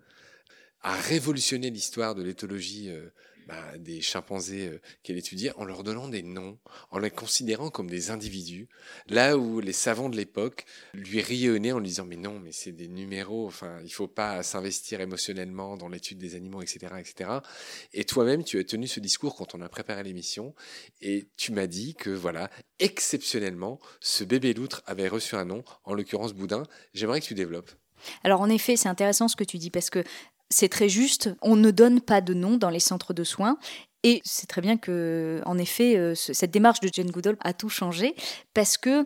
a 0.82 0.94
révolutionné 0.94 1.70
l'histoire 1.70 2.14
de 2.14 2.22
l'éthologie 2.22 2.90
euh, 2.90 3.10
bah, 3.46 3.78
des 3.78 4.00
chimpanzés 4.00 4.68
euh, 4.68 4.80
qu'elle 5.02 5.16
étudiait 5.16 5.52
en 5.56 5.64
leur 5.64 5.82
donnant 5.82 6.08
des 6.08 6.22
noms, 6.22 6.58
en 6.90 6.98
les 6.98 7.10
considérant 7.10 7.70
comme 7.70 7.88
des 7.88 8.10
individus, 8.10 8.68
là 9.08 9.36
où 9.38 9.60
les 9.60 9.72
savants 9.72 10.08
de 10.08 10.16
l'époque 10.16 10.64
lui 10.94 11.20
riaient 11.20 11.50
au 11.50 11.58
nez 11.58 11.72
en 11.72 11.78
lui 11.78 11.88
disant 11.88 12.04
mais 12.04 12.16
non, 12.16 12.40
mais 12.40 12.52
c'est 12.52 12.72
des 12.72 12.88
numéros, 12.88 13.46
enfin 13.46 13.80
il 13.84 13.92
faut 13.92 14.08
pas 14.08 14.42
s'investir 14.42 15.00
émotionnellement 15.00 15.76
dans 15.76 15.88
l'étude 15.88 16.18
des 16.18 16.34
animaux, 16.34 16.62
etc., 16.62 16.94
etc. 16.98 17.30
Et 17.92 18.04
toi-même, 18.04 18.44
tu 18.44 18.58
as 18.58 18.64
tenu 18.64 18.86
ce 18.86 19.00
discours 19.00 19.36
quand 19.36 19.54
on 19.54 19.60
a 19.60 19.68
préparé 19.68 20.02
l'émission, 20.02 20.54
et 21.00 21.28
tu 21.36 21.52
m'as 21.52 21.66
dit 21.66 21.94
que 21.94 22.10
voilà, 22.10 22.50
exceptionnellement, 22.78 23.78
ce 24.00 24.24
bébé 24.24 24.54
loutre 24.54 24.82
avait 24.86 25.08
reçu 25.08 25.36
un 25.36 25.44
nom, 25.44 25.64
en 25.84 25.94
l'occurrence 25.94 26.34
Boudin. 26.34 26.64
J'aimerais 26.94 27.20
que 27.20 27.26
tu 27.26 27.34
développes. 27.34 27.70
Alors 28.22 28.40
en 28.40 28.50
effet, 28.50 28.76
c'est 28.76 28.88
intéressant 28.88 29.28
ce 29.28 29.36
que 29.36 29.44
tu 29.44 29.58
dis 29.58 29.70
parce 29.70 29.90
que 29.90 30.04
c'est 30.50 30.68
très 30.68 30.88
juste, 30.88 31.30
on 31.42 31.56
ne 31.56 31.70
donne 31.70 32.00
pas 32.00 32.20
de 32.20 32.34
nom 32.34 32.56
dans 32.56 32.70
les 32.70 32.80
centres 32.80 33.14
de 33.14 33.24
soins. 33.24 33.58
Et 34.02 34.20
c'est 34.24 34.46
très 34.46 34.60
bien 34.60 34.76
que, 34.76 35.42
en 35.46 35.58
effet, 35.58 35.96
euh, 35.96 36.14
cette 36.14 36.52
démarche 36.52 36.80
de 36.80 36.88
Jane 36.92 37.10
Goodall 37.10 37.36
a 37.40 37.52
tout 37.52 37.68
changé 37.68 38.14
parce 38.54 38.78
que 38.78 39.04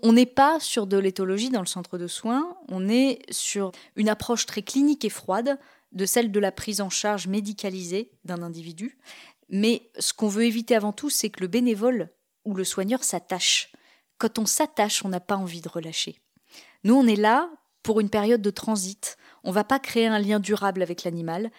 on 0.00 0.12
n'est 0.12 0.26
pas 0.26 0.60
sur 0.60 0.86
de 0.86 0.96
l'éthologie 0.96 1.50
dans 1.50 1.60
le 1.60 1.66
centre 1.66 1.98
de 1.98 2.06
soins, 2.06 2.56
on 2.68 2.88
est 2.88 3.20
sur 3.30 3.72
une 3.96 4.08
approche 4.08 4.46
très 4.46 4.62
clinique 4.62 5.04
et 5.04 5.10
froide 5.10 5.58
de 5.92 6.06
celle 6.06 6.30
de 6.30 6.40
la 6.40 6.52
prise 6.52 6.80
en 6.80 6.88
charge 6.88 7.26
médicalisée 7.26 8.12
d'un 8.24 8.42
individu. 8.42 8.98
Mais 9.48 9.90
ce 9.98 10.12
qu'on 10.12 10.28
veut 10.28 10.44
éviter 10.44 10.76
avant 10.76 10.92
tout, 10.92 11.10
c'est 11.10 11.30
que 11.30 11.40
le 11.40 11.48
bénévole 11.48 12.10
ou 12.44 12.54
le 12.54 12.64
soigneur 12.64 13.02
s'attache. 13.02 13.72
Quand 14.18 14.38
on 14.38 14.46
s'attache, 14.46 15.04
on 15.04 15.08
n'a 15.08 15.20
pas 15.20 15.36
envie 15.36 15.60
de 15.60 15.68
relâcher. 15.68 16.20
Nous, 16.84 16.94
on 16.94 17.06
est 17.06 17.16
là 17.16 17.50
pour 17.82 18.00
une 18.00 18.10
période 18.10 18.42
de 18.42 18.50
transit. 18.50 19.16
On 19.44 19.50
ne 19.50 19.54
va 19.54 19.64
pas 19.64 19.78
créer 19.78 20.06
un 20.06 20.18
lien 20.18 20.40
durable 20.40 20.82
avec 20.82 21.04
l'animal 21.04 21.50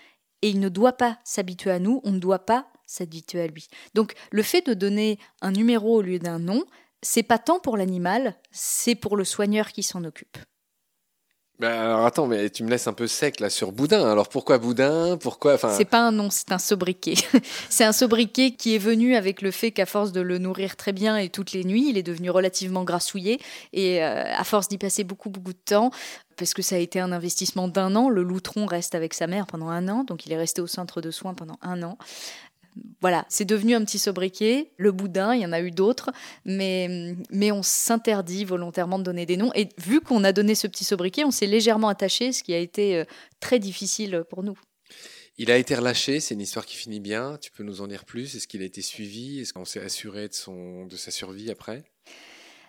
et 0.42 0.50
il 0.50 0.60
ne 0.60 0.70
doit 0.70 0.94
pas 0.94 1.20
s'habituer 1.24 1.72
à 1.72 1.80
nous, 1.80 2.02
on 2.04 2.12
ne 2.12 2.20
doit 2.20 2.46
pas 2.46 2.68
s'habituer 2.86 3.42
à 3.42 3.48
lui. 3.48 3.68
Donc 3.94 4.14
le 4.32 4.44
fait 4.44 4.66
de 4.66 4.74
donner 4.74 5.20
un 5.42 5.52
numéro 5.52 5.98
au 5.98 6.02
lieu 6.02 6.20
d'un 6.20 6.40
nom, 6.40 6.64
c'est 7.02 7.24
pas 7.24 7.38
tant 7.38 7.60
pour 7.60 7.78
l'animal, 7.78 8.36
c'est 8.52 8.96
pour 8.96 9.16
le 9.16 9.24
soigneur 9.24 9.70
qui 9.72 9.84
s'en 9.84 10.04
occupe. 10.04 10.38
Bah, 11.60 11.82
alors 11.82 12.06
attends, 12.06 12.26
mais 12.26 12.50
tu 12.50 12.64
me 12.64 12.70
laisses 12.70 12.88
un 12.88 12.94
peu 12.94 13.06
sec 13.06 13.42
là 13.42 13.50
sur 13.50 13.74
Boudin. 13.74 14.10
Alors 14.10 14.30
pourquoi 14.30 14.60
Boudin? 14.60 15.18
Pourquoi 15.18 15.58
C'est 15.58 15.84
pas 15.84 16.00
un 16.00 16.14
nom, 16.14 16.30
c'est 16.30 16.54
un 16.54 16.58
sobriquet. 16.58 17.16
c'est 17.70 17.84
un 17.84 17.92
sobriquet 17.92 18.52
qui 18.52 18.76
est 18.76 18.80
venu 18.80 19.14
avec 19.14 19.42
le 19.42 19.52
fait 19.52 19.72
qu'à 19.72 19.86
force 19.86 20.14
de 20.14 20.22
le 20.22 20.38
nourrir 20.38 20.78
très 20.78 20.94
bien 20.94 21.18
et 21.18 21.28
toutes 21.28 21.52
les 21.52 21.66
nuits, 21.66 21.90
il 21.90 21.98
est 21.98 22.04
devenu 22.04 22.30
relativement 22.30 22.86
grassouillé 22.86 23.42
et 23.74 24.02
euh, 24.02 24.24
à 24.34 24.44
force 24.46 24.70
d'y 24.70 24.78
passer 24.78 25.04
beaucoup 25.04 25.30
beaucoup 25.30 25.52
de 25.52 25.60
temps, 25.64 25.92
parce 26.38 26.54
que 26.54 26.62
ça 26.62 26.76
a 26.76 26.80
été 26.80 27.02
un 27.02 27.12
investissement 27.12 27.68
d'un 27.68 27.94
an. 27.98 28.08
Le 28.08 28.24
loutron 28.24 28.66
reste 28.66 28.96
avec 28.96 29.14
sa 29.14 29.28
mère 29.28 29.46
pendant 29.46 29.68
un 29.68 29.90
an, 29.90 30.06
donc 30.06 30.26
il 30.26 30.32
est 30.32 30.38
resté 30.38 30.62
au 30.62 30.68
centre 30.68 31.02
de 31.02 31.12
soins 31.12 31.34
pendant 31.34 31.58
un 31.62 31.84
an 31.84 31.98
voilà, 33.02 33.26
c'est 33.30 33.46
devenu 33.46 33.76
un 33.76 33.84
petit 33.84 34.00
sobriquet. 34.00 34.72
Le 34.78 34.92
boudin, 34.92 35.34
il 35.34 35.42
y 35.42 35.46
en 35.46 35.52
a 35.52 35.62
eu 35.62 35.72
d'autres, 35.72 36.12
mais, 36.46 37.16
mais 37.32 37.52
on 37.52 37.64
s'interdit 37.64 38.46
volontairement 38.46 39.00
de 39.00 39.04
donner 39.04 39.26
des 39.26 39.38
noms. 39.38 39.52
Et 39.56 39.70
vu 39.78 40.02
qu'on 40.02 40.24
a 40.24 40.32
donné 40.34 40.56
ce 40.56 40.68
petit 40.68 40.84
sobriquet, 40.84 41.24
on 41.24 41.32
s'est 41.32 41.48
légèrement 41.48 41.90
attaché, 41.90 42.32
ce 42.32 42.44
qui 42.44 42.54
a 42.54 42.60
été 42.60 42.98
euh, 42.98 43.06
très 43.40 43.60
difficile 43.60 44.24
pour 44.30 44.44
nous. 44.44 44.58
Il 45.38 45.52
a 45.52 45.58
été 45.58 45.74
relâché, 45.76 46.20
c'est 46.20 46.34
une 46.34 46.42
histoire 46.42 46.66
qui 46.66 46.76
finit 46.76 47.00
bien. 47.00 47.38
Tu 47.42 47.52
peux 47.52 47.64
nous 47.64 47.80
en 47.80 47.88
dire 47.88 48.04
plus? 48.04 48.36
Est-ce 48.36 48.48
qu'il 48.48 48.62
a 48.62 48.66
été 48.66 48.82
suivi? 48.82 49.40
Est-ce 49.40 49.54
qu'on 49.54 49.64
s'est 49.64 49.82
assuré 49.82 50.28
de, 50.28 50.34
son, 50.34 50.86
de 50.86 50.98
sa 50.98 51.12
survie 51.12 51.50
après? 51.50 51.86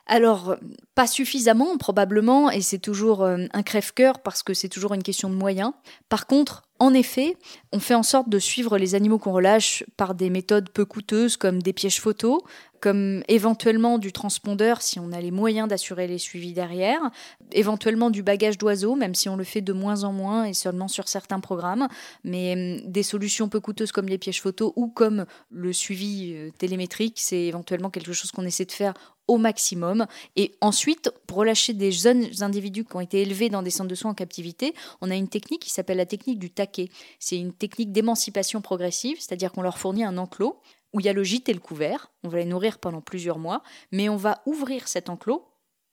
Alors, 0.07 0.57
pas 0.95 1.07
suffisamment 1.07 1.77
probablement, 1.79 2.51
et 2.51 2.63
c'est 2.63 2.79
toujours 2.79 3.23
euh, 3.23 3.47
un 3.53 3.63
crève-cœur 3.63 4.23
parce 4.23 4.43
que 4.43 4.55
c'est 4.55 4.69
toujours 4.69 4.95
une 4.95 5.03
question 5.03 5.31
de 5.31 5.35
moyens. 5.35 5.73
Par 6.09 6.27
contre, 6.27 6.63
en 6.81 6.95
effet, 6.95 7.37
on 7.73 7.79
fait 7.79 7.95
en 7.95 8.03
sorte 8.03 8.31
de 8.31 8.39
suivre 8.39 8.79
les 8.79 8.95
animaux 8.95 9.19
qu'on 9.19 9.33
relâche 9.33 9.85
par 9.99 10.15
des 10.15 10.31
méthodes 10.31 10.71
peu 10.71 10.87
coûteuses 10.87 11.37
comme 11.37 11.63
des 11.63 11.75
pièges 11.75 12.01
photos, 12.01 12.41
comme 12.81 13.23
éventuellement 13.29 13.99
du 13.99 14.13
transpondeur 14.13 14.81
si 14.81 14.99
on 14.99 15.13
a 15.13 15.21
les 15.21 15.31
moyens 15.31 15.69
d'assurer 15.69 16.07
les 16.07 16.17
suivis 16.17 16.55
derrière, 16.55 17.11
éventuellement 17.53 18.09
du 18.09 18.23
bagage 18.23 18.57
d'oiseaux, 18.57 18.97
même 18.97 19.15
si 19.15 19.29
on 19.29 19.37
le 19.37 19.45
fait 19.45 19.61
de 19.61 19.75
moins 19.75 20.05
en 20.05 20.13
moins 20.13 20.45
et 20.45 20.55
seulement 20.55 20.89
sur 20.89 21.07
certains 21.07 21.41
programmes, 21.41 21.87
mais 22.25 22.81
hum, 22.81 22.91
des 22.91 23.03
solutions 23.03 23.51
peu 23.51 23.61
coûteuses 23.61 23.93
comme 23.93 24.09
les 24.09 24.19
pièges 24.19 24.41
photos 24.41 24.73
ou 24.77 24.89
comme 24.89 25.27
le 25.51 25.73
suivi 25.75 26.33
euh, 26.35 26.51
télémétrique, 26.57 27.19
c'est 27.21 27.43
éventuellement 27.43 27.91
quelque 27.91 28.15
chose 28.15 28.31
qu'on 28.31 28.47
essaie 28.47 28.65
de 28.65 28.73
faire 28.73 28.95
au 29.31 29.39
maximum. 29.39 30.07
Et 30.35 30.57
ensuite, 30.61 31.13
pour 31.29 31.39
relâcher 31.39 31.73
des 31.73 31.93
jeunes 31.93 32.27
individus 32.41 32.85
qui 32.85 32.97
ont 32.97 33.01
été 33.01 33.23
élevés 33.23 33.49
dans 33.49 33.63
des 33.63 33.71
centres 33.71 33.89
de 33.89 33.95
soins 33.95 34.11
en 34.11 34.15
captivité, 34.15 34.75
on 35.01 35.11
a 35.11 35.15
une 35.15 35.29
technique 35.29 35.63
qui 35.63 35.71
s'appelle 35.71 35.99
la 35.99 36.07
technique 36.07 36.41
du 36.41 36.51
C'est 37.19 37.39
une 37.39 37.53
technique 37.53 37.93
d'émancipation 37.93 38.61
progressive, 38.61 39.19
c'est-à-dire 39.21 39.53
qu'on 39.53 39.63
leur 39.63 39.79
fournit 39.79 40.05
un 40.05 40.19
enclos 40.19 40.61
où 40.93 41.01
il 41.01 41.07
y 41.07 41.09
a 41.09 41.13
le 41.13 41.23
gîte 41.23 41.49
et 41.49 41.55
le 41.55 41.61
couvert. 41.61 42.11
On 42.25 42.29
va 42.29 42.39
les 42.39 42.45
nourrir 42.45 42.79
pendant 42.79 43.01
plusieurs 43.01 43.39
mois, 43.39 43.63
mais 43.93 44.09
on 44.09 44.17
va 44.17 44.43
ouvrir 44.47 44.89
cet 44.89 45.09
enclos 45.09 45.50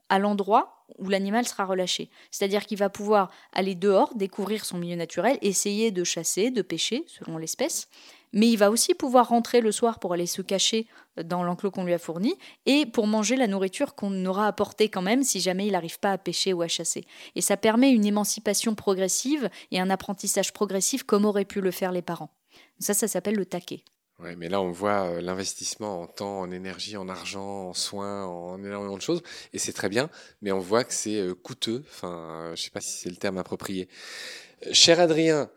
à 0.10 0.20
l'endroit 0.20 0.86
où 0.98 1.10
l'animal 1.10 1.46
sera 1.46 1.66
relâché. 1.66 2.10
C'est-à-dire 2.32 2.66
qu'il 2.66 2.78
va 2.78 2.90
pouvoir 2.90 3.30
aller 3.54 3.76
dehors, 3.76 4.16
découvrir 4.16 4.66
son 4.66 4.78
milieu 4.78 4.96
naturel, 4.96 5.38
essayer 5.42 5.92
de 5.92 6.04
chasser, 6.04 6.50
de 6.50 6.62
pêcher, 6.62 7.04
selon 7.08 7.38
l'espèce, 7.38 7.90
mais 8.34 8.50
il 8.50 8.58
va 8.58 8.72
aussi 8.72 8.94
pouvoir 8.94 9.30
rentrer 9.30 9.62
le 9.62 9.72
soir 9.72 10.00
pour 10.00 10.14
aller 10.14 10.26
se 10.26 10.42
cacher 10.42 10.88
dans 11.24 11.44
l'enclos 11.44 11.72
qu'on 11.72 11.86
lui 11.86 11.94
a 11.94 12.00
fourni 12.00 12.36
et 12.66 12.86
pour 12.86 13.08
manger 13.08 13.36
la 13.36 13.48
nourriture 13.48 13.96
qu'on 13.96 14.26
aura 14.26 14.48
apportée 14.48 14.90
quand 14.90 15.02
même 15.02 15.24
si 15.24 15.40
jamais 15.40 15.66
il 15.66 15.72
n'arrive 15.72 16.00
pas 16.00 16.12
à 16.12 16.18
pêcher 16.18 16.54
ou 16.54 16.62
à 16.62 16.68
chasser. 16.68 17.06
Et 17.36 17.42
ça 17.42 17.58
permet 17.58 17.92
une 17.92 18.06
émancipation 18.06 18.76
progressive 18.76 19.50
et 19.72 19.80
un 19.80 19.90
apprentissage 19.90 20.54
progressif 20.54 21.04
comme 21.04 21.26
auraient 21.26 21.46
pu 21.46 21.62
le 21.62 21.72
faire 21.72 21.92
les 21.92 22.02
parents. 22.02 22.30
Ça, 22.80 22.94
ça 22.94 23.08
s'appelle 23.08 23.36
le 23.36 23.46
taquet. 23.46 23.84
Ouais, 24.20 24.36
mais 24.36 24.50
là, 24.50 24.62
on 24.62 24.72
voit 24.72 25.06
euh, 25.06 25.22
l'investissement 25.22 26.02
en 26.02 26.08
temps, 26.08 26.40
en 26.40 26.50
énergie, 26.52 26.98
en 26.98 27.08
argent, 27.08 27.70
en 27.70 27.74
soins, 27.74 28.26
en 28.26 28.58
énormément 28.64 28.98
de 28.98 29.02
choses, 29.02 29.22
et 29.54 29.60
c'est 29.60 29.74
très 29.74 29.90
bien, 29.90 30.10
mais 30.42 30.52
on 30.52 30.60
voit 30.60 30.84
que 30.84 30.94
c'est 30.94 31.20
euh, 31.20 31.36
coûteux. 31.36 31.84
Enfin, 31.88 32.46
je 32.48 32.52
ne 32.52 32.56
sais 32.56 32.72
pas 32.72 32.82
si 32.82 32.98
c'est 32.98 33.10
le 33.10 33.16
terme 33.16 33.38
approprié. 33.38 33.88
Euh, 34.66 34.74
cher 34.74 35.00
Adrien, 35.00 35.52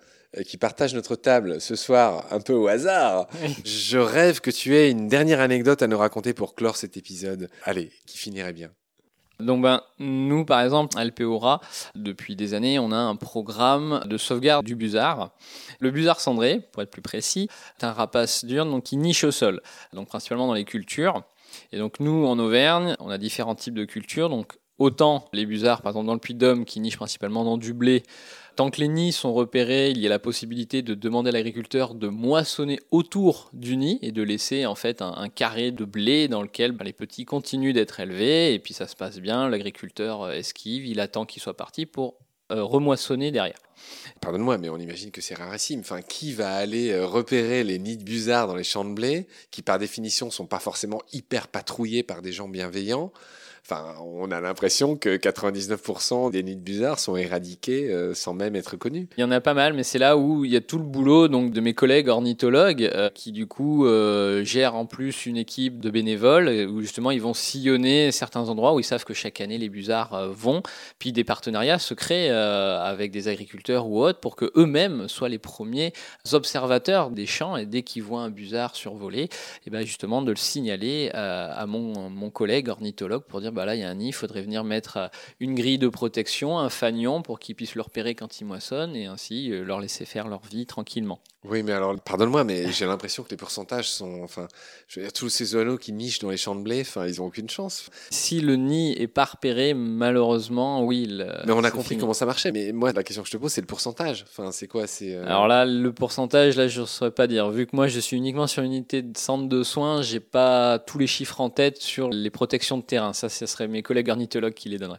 qui 0.46 0.58
partage 0.58 0.94
notre 0.94 1.16
table 1.16 1.60
ce 1.60 1.74
soir 1.74 2.26
un 2.32 2.40
peu 2.40 2.52
au 2.52 2.68
hasard, 2.68 3.28
je 3.64 3.98
rêve 3.98 4.40
que 4.40 4.50
tu 4.50 4.76
aies 4.76 4.90
une 4.90 5.08
dernière 5.08 5.40
anecdote 5.40 5.82
à 5.82 5.88
nous 5.88 5.98
raconter 5.98 6.34
pour 6.34 6.54
clore 6.54 6.76
cet 6.76 6.96
épisode. 6.96 7.50
Allez, 7.64 7.90
qui 8.06 8.18
finirait 8.18 8.52
bien. 8.52 8.70
Donc 9.40 9.62
ben, 9.62 9.82
nous, 9.98 10.44
par 10.44 10.60
exemple, 10.60 10.98
à 10.98 11.04
LPORA, 11.04 11.60
depuis 11.94 12.36
des 12.36 12.54
années, 12.54 12.78
on 12.78 12.92
a 12.92 12.96
un 12.96 13.16
programme 13.16 14.02
de 14.06 14.16
sauvegarde 14.16 14.66
du 14.66 14.76
busard. 14.76 15.30
Le 15.78 15.90
busard 15.90 16.20
cendré, 16.20 16.60
pour 16.72 16.82
être 16.82 16.90
plus 16.90 17.02
précis, 17.02 17.48
est 17.80 17.84
un 17.84 17.92
rapace 17.92 18.44
diurne 18.44 18.70
donc, 18.70 18.84
qui 18.84 18.96
niche 18.96 19.24
au 19.24 19.30
sol, 19.30 19.60
donc 19.92 20.08
principalement 20.08 20.46
dans 20.46 20.54
les 20.54 20.64
cultures. 20.64 21.22
Et 21.72 21.78
donc 21.78 22.00
nous, 22.00 22.26
en 22.26 22.38
Auvergne, 22.38 22.96
on 23.00 23.10
a 23.10 23.18
différents 23.18 23.54
types 23.54 23.74
de 23.74 23.84
cultures. 23.84 24.28
Donc 24.28 24.58
autant 24.80 25.28
les 25.32 25.46
busards, 25.46 25.82
par 25.82 25.90
exemple 25.90 26.06
dans 26.06 26.14
le 26.14 26.20
Puy-de-Dôme, 26.20 26.64
qui 26.64 26.80
nichent 26.80 26.96
principalement 26.96 27.44
dans 27.44 27.56
du 27.56 27.72
blé, 27.72 28.02
Tant 28.56 28.70
que 28.70 28.80
les 28.80 28.88
nids 28.88 29.12
sont 29.12 29.32
repérés, 29.32 29.90
il 29.90 29.98
y 29.98 30.06
a 30.06 30.10
la 30.10 30.18
possibilité 30.18 30.82
de 30.82 30.94
demander 30.94 31.30
à 31.30 31.32
l'agriculteur 31.32 31.94
de 31.94 32.08
moissonner 32.08 32.78
autour 32.90 33.48
du 33.52 33.76
nid 33.76 33.98
et 34.02 34.12
de 34.12 34.22
laisser 34.22 34.66
en 34.66 34.74
fait 34.74 35.00
un, 35.02 35.28
carré 35.28 35.70
de 35.70 35.84
blé 35.86 36.28
dans 36.28 36.42
lequel 36.42 36.72
bah, 36.72 36.84
les 36.84 36.92
petits 36.92 37.24
continuent 37.24 37.72
d'être 37.72 38.00
élevés 38.00 38.52
et 38.52 38.58
puis 38.58 38.74
ça 38.74 38.86
se 38.86 38.96
passe 38.96 39.18
bien, 39.18 39.48
l'agriculteur 39.48 40.24
euh, 40.24 40.32
esquive, 40.32 40.84
il 40.84 41.00
attend 41.00 41.24
qu'ils 41.24 41.42
soient 41.42 41.56
partis 41.56 41.86
pour 41.86 42.16
euh, 42.52 42.62
remoissonner 42.62 43.30
derrière. 43.30 43.58
Pardonne-moi, 44.20 44.58
mais 44.58 44.68
on 44.68 44.76
imagine 44.76 45.10
que 45.10 45.22
c'est 45.22 45.36
rarissime. 45.36 45.80
Enfin, 45.80 46.02
qui 46.02 46.34
va 46.34 46.54
aller 46.54 46.90
euh, 46.90 47.06
repérer 47.06 47.64
les 47.64 47.78
nids 47.78 47.96
de 47.96 48.04
busards 48.04 48.48
dans 48.48 48.56
les 48.56 48.64
champs 48.64 48.84
de 48.84 48.92
blé, 48.92 49.26
qui 49.50 49.62
par 49.62 49.78
définition 49.78 50.30
sont 50.30 50.46
pas 50.46 50.58
forcément 50.58 51.00
hyper 51.12 51.48
patrouillés 51.48 52.02
par 52.02 52.20
des 52.20 52.32
gens 52.32 52.48
bienveillants 52.48 53.10
Enfin, 53.64 53.94
on 54.00 54.30
a 54.30 54.40
l'impression 54.40 54.96
que 54.96 55.16
99% 55.16 56.30
des 56.30 56.42
nids 56.42 56.56
busards 56.56 56.98
sont 56.98 57.16
éradiqués 57.16 57.90
euh, 57.90 58.14
sans 58.14 58.34
même 58.34 58.56
être 58.56 58.76
connus. 58.76 59.08
Il 59.16 59.20
y 59.20 59.24
en 59.24 59.30
a 59.30 59.40
pas 59.40 59.54
mal, 59.54 59.74
mais 59.74 59.82
c'est 59.82 59.98
là 59.98 60.16
où 60.16 60.44
il 60.44 60.50
y 60.50 60.56
a 60.56 60.60
tout 60.60 60.78
le 60.78 60.84
boulot 60.84 61.28
donc 61.28 61.52
de 61.52 61.60
mes 61.60 61.74
collègues 61.74 62.08
ornithologues 62.08 62.90
euh, 62.94 63.10
qui 63.10 63.32
du 63.32 63.46
coup 63.46 63.86
euh, 63.86 64.42
gèrent 64.44 64.74
en 64.74 64.86
plus 64.86 65.26
une 65.26 65.36
équipe 65.36 65.80
de 65.80 65.90
bénévoles 65.90 66.48
où 66.48 66.80
justement 66.80 67.10
ils 67.10 67.20
vont 67.20 67.34
sillonner 67.34 68.10
certains 68.12 68.48
endroits 68.48 68.74
où 68.74 68.80
ils 68.80 68.84
savent 68.84 69.04
que 69.04 69.14
chaque 69.14 69.40
année 69.40 69.58
les 69.58 69.68
busards 69.68 70.30
vont, 70.32 70.62
puis 70.98 71.12
des 71.12 71.24
partenariats 71.24 71.78
se 71.78 71.94
créent 71.94 72.30
avec 72.30 73.10
des 73.10 73.28
agriculteurs 73.28 73.86
ou 73.86 74.02
autres 74.02 74.20
pour 74.20 74.36
que 74.36 74.50
eux-mêmes 74.56 75.08
soient 75.08 75.28
les 75.28 75.38
premiers 75.38 75.92
observateurs 76.32 77.10
des 77.10 77.26
champs 77.26 77.56
et 77.56 77.66
dès 77.66 77.82
qu'ils 77.82 78.02
voient 78.02 78.22
un 78.22 78.30
busard 78.30 78.74
survoler, 78.74 79.22
et 79.22 79.28
eh 79.66 79.70
ben 79.70 79.84
justement 79.84 80.22
de 80.22 80.30
le 80.30 80.36
signaler 80.36 81.10
à 81.12 81.66
mon, 81.66 82.10
mon 82.10 82.30
collègue 82.30 82.68
ornithologue 82.68 83.22
pour 83.24 83.40
dire 83.40 83.49
bah 83.50 83.64
là 83.64 83.74
il 83.74 83.80
y 83.80 83.84
a 83.84 83.88
un 83.88 83.94
nid, 83.94 84.08
il 84.08 84.12
faudrait 84.12 84.42
venir 84.42 84.64
mettre 84.64 84.96
euh, 84.96 85.08
une 85.40 85.54
grille 85.54 85.78
de 85.78 85.88
protection, 85.88 86.58
un 86.58 86.70
fanion 86.70 87.22
pour 87.22 87.38
qu'ils 87.38 87.54
puissent 87.54 87.74
le 87.74 87.82
repérer 87.82 88.14
quand 88.14 88.40
ils 88.40 88.44
moissonnent 88.44 88.96
et 88.96 89.06
ainsi 89.06 89.50
euh, 89.50 89.64
leur 89.64 89.80
laisser 89.80 90.04
faire 90.04 90.28
leur 90.28 90.44
vie 90.46 90.66
tranquillement. 90.66 91.20
Oui, 91.42 91.62
mais 91.62 91.72
alors, 91.72 91.98
pardonne-moi, 91.98 92.44
mais 92.44 92.70
j'ai 92.70 92.84
l'impression 92.84 93.22
que 93.22 93.30
les 93.30 93.38
pourcentages 93.38 93.88
sont, 93.88 94.22
enfin, 94.22 94.46
je 94.88 95.00
veux 95.00 95.06
dire, 95.06 95.12
tous 95.12 95.30
ces 95.30 95.54
oiseaux 95.54 95.78
qui 95.78 95.92
nichent 95.92 96.18
dans 96.18 96.28
les 96.28 96.36
champs 96.36 96.54
de 96.54 96.60
blé, 96.60 96.82
enfin, 96.82 97.06
ils 97.06 97.22
ont 97.22 97.26
aucune 97.26 97.48
chance. 97.48 97.88
Si 98.10 98.40
le 98.40 98.56
nid 98.56 98.94
est 99.00 99.06
pas 99.06 99.24
repéré, 99.24 99.72
malheureusement, 99.72 100.84
oui. 100.84 101.08
mais 101.46 101.52
on 101.52 101.64
a 101.64 101.70
compris 101.70 101.96
comment 101.96 102.12
ça 102.12 102.26
marchait. 102.26 102.52
Mais 102.52 102.72
moi, 102.72 102.92
la 102.92 103.02
question 103.02 103.22
que 103.22 103.28
je 103.28 103.32
te 103.32 103.38
pose, 103.38 103.52
c'est 103.52 103.62
le 103.62 103.66
pourcentage. 103.66 104.26
Enfin, 104.28 104.52
c'est 104.52 104.68
quoi 104.68 104.86
C'est. 104.86 105.14
Euh, 105.14 105.24
alors 105.24 105.48
là, 105.48 105.64
le 105.64 105.92
pourcentage, 105.94 106.56
là, 106.56 106.68
je 106.68 106.82
ne 106.82 106.86
saurais 106.86 107.10
pas 107.10 107.26
dire. 107.26 107.48
Vu 107.50 107.66
que 107.66 107.74
moi, 107.74 107.88
je 107.88 108.00
suis 108.00 108.18
uniquement 108.18 108.46
sur 108.46 108.62
une 108.62 108.72
unité 108.72 109.00
de 109.00 109.16
centre 109.16 109.48
de 109.48 109.62
soins, 109.62 110.02
j'ai 110.02 110.20
pas 110.20 110.78
tous 110.78 110.98
les 110.98 111.06
chiffres 111.06 111.40
en 111.40 111.48
tête 111.48 111.78
sur 111.78 112.10
les 112.10 112.30
protections 112.30 112.76
de 112.76 112.82
terrain. 112.82 113.14
Ça, 113.14 113.30
ce 113.30 113.46
serait 113.46 113.66
mes 113.66 113.82
collègues 113.82 114.10
ornithologues 114.10 114.52
qui 114.52 114.68
les 114.68 114.76
donneraient. 114.76 114.98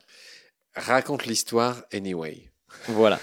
Raconte 0.75 1.27
l'histoire 1.27 1.83
anyway. 1.93 2.49
Voilà. 2.87 3.19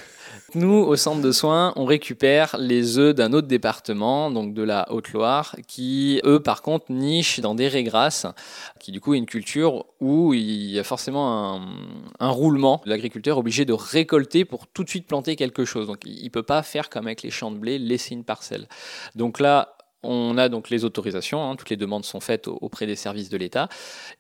Nous, 0.55 0.73
au 0.73 0.97
centre 0.97 1.21
de 1.21 1.33
soins, 1.33 1.73
on 1.77 1.85
récupère 1.85 2.57
les 2.59 2.99
œufs 2.99 3.15
d'un 3.15 3.33
autre 3.33 3.49
département, 3.49 4.31
donc 4.31 4.55
de 4.55 4.63
la 4.63 4.91
Haute-Loire, 4.91 5.57
qui, 5.67 6.21
eux, 6.25 6.41
par 6.41 6.63
contre, 6.63 6.87
nichent 6.91 7.41
dans 7.41 7.55
des 7.55 7.69
raies 7.69 7.85
qui 8.81 8.93
du 8.93 9.01
coup 9.01 9.15
est 9.15 9.19
une 9.19 9.27
culture 9.27 9.87
où 10.01 10.35
il 10.35 10.71
y 10.71 10.79
a 10.79 10.85
forcément 10.85 11.55
un, 11.55 11.69
un 12.21 12.31
roulement. 12.31 12.83
L'agriculteur 12.87 13.37
est 13.37 13.41
obligé 13.41 13.65
de 13.65 13.73
récolter 13.73 14.45
pour 14.45 14.67
tout 14.67 14.85
de 14.85 14.89
suite 14.89 15.07
planter 15.07 15.37
quelque 15.37 15.65
chose. 15.65 15.87
Donc 15.87 15.99
il 16.05 16.25
ne 16.25 16.29
peut 16.29 16.43
pas 16.43 16.63
faire 16.63 16.91
comme 16.91 17.07
avec 17.07 17.23
les 17.23 17.31
champs 17.31 17.51
de 17.51 17.59
blé, 17.59 17.79
laisser 17.79 18.15
une 18.15 18.25
parcelle. 18.25 18.69
Donc 19.15 19.41
là, 19.41 19.77
on 20.03 20.39
a 20.39 20.49
donc 20.49 20.71
les 20.71 20.85
autorisations, 20.85 21.43
hein, 21.43 21.57
toutes 21.57 21.71
les 21.71 21.77
demandes 21.77 22.05
sont 22.05 22.21
faites 22.21 22.49
auprès 22.49 22.87
des 22.87 22.97
services 22.97 23.31
de 23.31 23.37
l'État, 23.37 23.69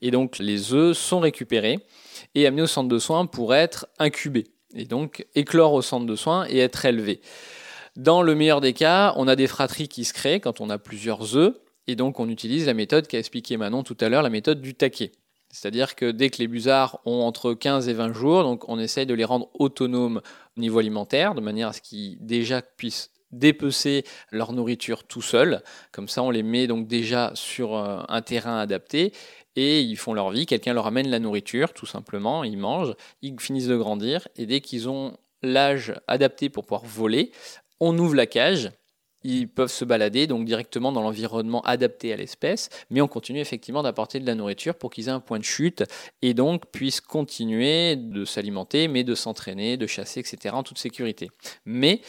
et 0.03 0.11
donc 0.11 0.39
les 0.39 0.73
œufs 0.73 0.97
sont 0.97 1.21
récupérés 1.21 1.87
et 2.35 2.47
amenés 2.47 2.63
au 2.63 2.67
centre 2.67 2.89
de 2.89 2.99
soins 2.99 3.27
pour 3.27 3.55
être 3.55 3.87
incubés 3.99 4.47
et 4.75 4.85
donc 4.85 5.27
éclore 5.35 5.75
au 5.75 5.83
centre 5.83 6.07
de 6.07 6.17
soins 6.17 6.47
et 6.49 6.59
être 6.59 6.85
élevé. 6.85 7.21
Dans 7.97 8.23
le 8.23 8.35
meilleur 8.35 8.61
des 8.61 8.75
cas, 8.75 9.13
on 9.17 9.27
a 9.27 9.37
des 9.37 9.47
fratries 9.47 9.89
qui 9.89 10.05
se 10.05 10.13
créent 10.13 10.41
quand 10.41 10.61
on 10.61 10.71
a 10.71 10.79
plusieurs 10.79 11.37
œufs, 11.37 11.55
et 11.87 11.97
donc 11.97 12.21
on 12.21 12.29
utilise 12.29 12.67
la 12.67 12.75
méthode 12.75 13.09
qu'a 13.09 13.19
expliqué 13.19 13.57
Manon 13.57 13.83
tout 13.83 13.97
à 14.01 14.09
l'heure, 14.09 14.23
la 14.23 14.31
méthode 14.31 14.61
du 14.61 14.75
taquet. 14.75 15.13
C'est-à-dire 15.51 15.97
que 15.97 16.11
dès 16.11 16.29
que 16.29 16.39
les 16.39 16.47
busards 16.47 17.01
ont 17.07 17.23
entre 17.23 17.55
15 17.55 17.89
et 17.89 17.95
20 17.95 18.13
jours, 18.13 18.59
on 18.69 18.79
essaye 18.79 19.07
de 19.07 19.15
les 19.15 19.25
rendre 19.25 19.49
autonomes 19.55 20.21
au 20.57 20.61
niveau 20.61 20.79
alimentaire, 20.79 21.35
de 21.35 21.41
manière 21.41 21.69
à 21.69 21.73
ce 21.73 21.81
qu'ils 21.81 22.19
déjà 22.25 22.61
puissent 22.61 23.11
dépecer 23.33 24.05
leur 24.31 24.53
nourriture 24.53 25.05
tout 25.05 25.23
seuls. 25.23 25.63
Comme 25.93 26.09
ça, 26.09 26.23
on 26.23 26.31
les 26.31 26.43
met 26.43 26.67
donc 26.67 26.87
déjà 26.87 27.33
sur 27.35 27.77
euh, 27.77 28.01
un 28.09 28.23
terrain 28.23 28.59
adapté 28.59 29.13
et 29.59 29.81
ils 29.81 29.97
font 29.97 30.15
leur 30.15 30.31
vie. 30.31 30.47
Quelqu'un 30.47 30.73
leur 30.73 30.87
amène 30.87 31.09
la 31.09 31.19
nourriture, 31.19 31.73
tout 31.73 31.85
simplement, 31.85 32.45
ils 32.45 32.57
mangent, 32.57 32.95
ils 33.23 33.39
finissent 33.41 33.67
de 33.67 33.77
grandir, 33.77 34.29
et 34.37 34.47
dès 34.47 34.61
qu'ils 34.61 34.89
ont 34.89 35.17
l'âge 35.43 35.95
adapté 36.07 36.49
pour 36.49 36.65
pouvoir 36.65 36.85
voler, 36.85 37.33
on 37.81 37.99
ouvre 37.99 38.15
la 38.15 38.27
cage, 38.27 38.71
ils 39.25 39.49
peuvent 39.49 39.71
se 39.71 39.85
balader 39.85 40.29
donc 40.29 40.45
directement 40.45 40.93
dans 40.93 41.03
l'environnement 41.03 41.61
adapté 41.63 42.13
à 42.13 42.17
l'espèce, 42.17 42.69
mais 42.89 43.01
on 43.01 43.09
continue 43.09 43.41
effectivement 43.41 43.83
d'apporter 43.83 44.21
de 44.21 44.27
la 44.27 44.37
nourriture 44.37 44.77
pour 44.77 44.91
qu'ils 44.91 45.09
aient 45.09 45.13
un 45.13 45.19
point 45.19 45.41
de 45.41 45.45
chute 45.45 45.83
et 46.23 46.35
donc 46.35 46.71
puissent 46.71 47.01
continuer 47.01 47.97
de 47.97 48.25
s'alimenter, 48.25 48.87
mais 48.87 49.03
de 49.03 49.17
s'entraîner, 49.17 49.77
de 49.77 49.89
chasser, 49.89 50.21
etc. 50.21 50.55
en 50.55 50.63
toute 50.63 50.79
sécurité. 50.79 51.31
Mais 51.65 52.01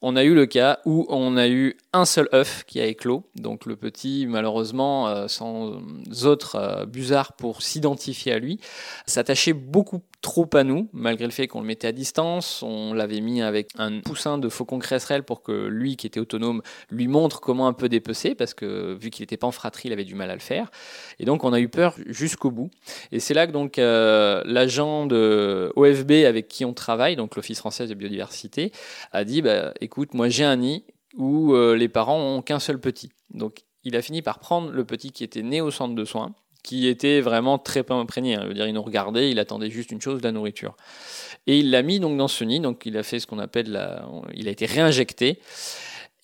on 0.00 0.16
a 0.16 0.24
eu 0.24 0.34
le 0.34 0.46
cas 0.46 0.78
où 0.84 1.06
on 1.08 1.36
a 1.36 1.48
eu 1.48 1.76
un 1.92 2.04
seul 2.04 2.28
œuf 2.32 2.64
qui 2.66 2.80
a 2.80 2.86
éclos, 2.86 3.24
donc 3.34 3.66
le 3.66 3.76
petit, 3.76 4.26
malheureusement, 4.28 5.08
euh, 5.08 5.26
sans 5.28 5.80
autres 6.24 6.56
euh, 6.56 6.86
busards 6.86 7.32
pour 7.32 7.62
s'identifier 7.62 8.32
à 8.32 8.38
lui, 8.38 8.60
s'attachait 9.06 9.54
beaucoup 9.54 10.02
trop 10.20 10.48
à 10.54 10.64
nous, 10.64 10.88
malgré 10.92 11.24
le 11.24 11.30
fait 11.30 11.46
qu'on 11.46 11.60
le 11.60 11.66
mettait 11.66 11.88
à 11.88 11.92
distance. 11.92 12.62
On 12.62 12.92
l'avait 12.92 13.20
mis 13.20 13.40
avec 13.40 13.68
un 13.78 14.00
poussin 14.00 14.38
de 14.38 14.48
faucon 14.48 14.78
cresserelle 14.78 15.22
pour 15.22 15.42
que 15.42 15.66
lui, 15.66 15.96
qui 15.96 16.06
était 16.06 16.20
autonome, 16.20 16.62
lui 16.90 17.08
montre 17.08 17.40
comment 17.40 17.66
un 17.68 17.72
peu 17.72 17.88
dépecer, 17.88 18.34
parce 18.34 18.54
que 18.54 18.96
vu 19.00 19.10
qu'il 19.10 19.22
n'était 19.22 19.36
pas 19.36 19.46
en 19.46 19.52
fratrie, 19.52 19.88
il 19.88 19.92
avait 19.92 20.04
du 20.04 20.14
mal 20.14 20.30
à 20.30 20.34
le 20.34 20.40
faire. 20.40 20.70
Et 21.18 21.24
donc, 21.24 21.44
on 21.44 21.52
a 21.52 21.60
eu 21.60 21.68
peur 21.68 21.94
jusqu'au 22.06 22.50
bout. 22.50 22.70
Et 23.12 23.20
c'est 23.20 23.34
là 23.34 23.46
que 23.46 23.52
donc 23.52 23.78
euh, 23.78 24.42
l'agent 24.44 25.06
de 25.06 25.72
OFB 25.76 26.12
avec 26.26 26.48
qui 26.48 26.64
on 26.64 26.72
travaille, 26.72 27.16
donc 27.16 27.36
l'Office 27.36 27.58
français 27.58 27.86
de 27.86 27.94
biodiversité, 27.94 28.72
a 29.12 29.24
dit 29.24 29.40
bah, 29.40 29.72
écoute, 29.88 30.12
moi 30.12 30.28
j'ai 30.28 30.44
un 30.44 30.56
nid 30.56 30.84
où 31.16 31.54
euh, 31.54 31.74
les 31.74 31.88
parents 31.88 32.20
ont 32.20 32.42
qu'un 32.42 32.58
seul 32.58 32.78
petit. 32.78 33.10
Donc, 33.30 33.64
il 33.84 33.96
a 33.96 34.02
fini 34.02 34.20
par 34.20 34.38
prendre 34.38 34.70
le 34.70 34.84
petit 34.84 35.12
qui 35.12 35.24
était 35.24 35.42
né 35.42 35.62
au 35.62 35.70
centre 35.70 35.94
de 35.94 36.04
soins 36.04 36.34
qui 36.62 36.86
était 36.86 37.22
vraiment 37.22 37.56
très 37.56 37.82
peu 37.82 37.94
imprégné. 37.94 38.34
Hein. 38.34 38.52
dire, 38.52 38.66
il 38.66 38.74
nous 38.74 38.82
regardait, 38.82 39.30
il 39.30 39.38
attendait 39.38 39.70
juste 39.70 39.90
une 39.90 40.02
chose, 40.02 40.20
la 40.22 40.32
nourriture. 40.32 40.76
Et 41.46 41.60
il 41.60 41.70
l'a 41.70 41.82
mis 41.82 41.98
donc 41.98 42.18
dans 42.18 42.28
ce 42.28 42.44
nid, 42.44 42.60
donc 42.60 42.84
il 42.84 42.98
a 42.98 43.02
fait 43.02 43.20
ce 43.20 43.26
qu'on 43.26 43.38
appelle 43.38 43.70
la, 43.70 44.06
il 44.34 44.48
a 44.48 44.50
été 44.50 44.66
réinjecté. 44.66 45.40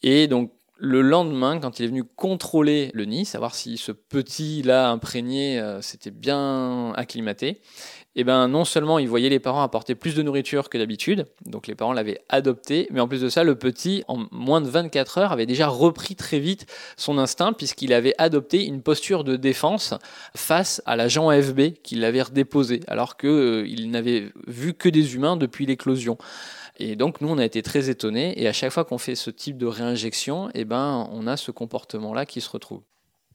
Et 0.02 0.26
donc 0.26 0.52
le 0.76 1.00
lendemain, 1.00 1.60
quand 1.60 1.78
il 1.78 1.84
est 1.84 1.88
venu 1.88 2.04
contrôler 2.04 2.90
le 2.92 3.06
nid, 3.06 3.24
savoir 3.24 3.54
si 3.54 3.78
ce 3.78 3.92
petit-là 3.92 4.90
imprégné 4.90 5.58
euh, 5.60 5.80
s'était 5.80 6.10
bien 6.10 6.92
acclimaté, 6.94 7.62
eh 8.16 8.24
ben 8.24 8.48
non 8.48 8.64
seulement 8.64 8.98
il 8.98 9.08
voyait 9.08 9.28
les 9.28 9.40
parents 9.40 9.62
apporter 9.62 9.94
plus 9.94 10.14
de 10.14 10.22
nourriture 10.22 10.68
que 10.68 10.78
d'habitude, 10.78 11.26
donc 11.46 11.66
les 11.66 11.74
parents 11.74 11.92
l'avaient 11.92 12.20
adopté, 12.28 12.88
mais 12.90 13.00
en 13.00 13.08
plus 13.08 13.20
de 13.20 13.28
ça, 13.28 13.44
le 13.44 13.56
petit, 13.56 14.04
en 14.08 14.26
moins 14.30 14.60
de 14.60 14.68
24 14.68 15.18
heures, 15.18 15.32
avait 15.32 15.46
déjà 15.46 15.68
repris 15.68 16.14
très 16.14 16.38
vite 16.38 16.66
son 16.96 17.18
instinct 17.18 17.52
puisqu'il 17.52 17.92
avait 17.92 18.14
adopté 18.18 18.64
une 18.64 18.82
posture 18.82 19.24
de 19.24 19.36
défense 19.36 19.94
face 20.36 20.82
à 20.86 20.96
l'agent 20.96 21.28
AFB 21.28 21.72
qui 21.82 21.96
l'avait 21.96 22.22
redéposé, 22.22 22.80
alors 22.86 23.16
qu'il 23.16 23.28
euh, 23.28 23.86
n'avait 23.86 24.30
vu 24.46 24.74
que 24.74 24.88
des 24.88 25.14
humains 25.14 25.36
depuis 25.36 25.66
l'éclosion. 25.66 26.18
Et 26.78 26.96
donc 26.96 27.20
nous, 27.20 27.28
on 27.28 27.38
a 27.38 27.44
été 27.44 27.62
très 27.62 27.88
étonnés, 27.88 28.40
et 28.40 28.48
à 28.48 28.52
chaque 28.52 28.72
fois 28.72 28.84
qu'on 28.84 28.98
fait 28.98 29.14
ce 29.14 29.30
type 29.30 29.58
de 29.58 29.66
réinjection, 29.66 30.50
eh 30.54 30.64
ben, 30.64 31.08
on 31.12 31.26
a 31.26 31.36
ce 31.36 31.50
comportement-là 31.50 32.26
qui 32.26 32.40
se 32.40 32.50
retrouve. 32.50 32.82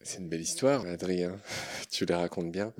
C'est 0.01 0.19
une 0.19 0.29
belle 0.29 0.41
histoire, 0.41 0.85
Adrien. 0.85 1.35
tu 1.91 2.05
la 2.05 2.19
racontes 2.19 2.51
bien. 2.51 2.73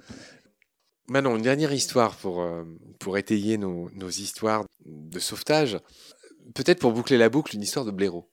Manon, 1.09 1.37
une 1.37 1.41
dernière 1.41 1.73
histoire 1.73 2.15
pour, 2.15 2.41
euh, 2.41 2.63
pour 2.99 3.17
étayer 3.17 3.57
nos, 3.57 3.89
histoires 4.09 4.63
de 4.85 5.19
sauvetage. 5.19 5.77
Peut-être 6.53 6.79
pour 6.79 6.91
boucler 6.91 7.17
la 7.17 7.29
boucle, 7.29 7.55
une 7.55 7.63
histoire 7.63 7.85
de 7.85 7.91
blaireau. 7.91 8.29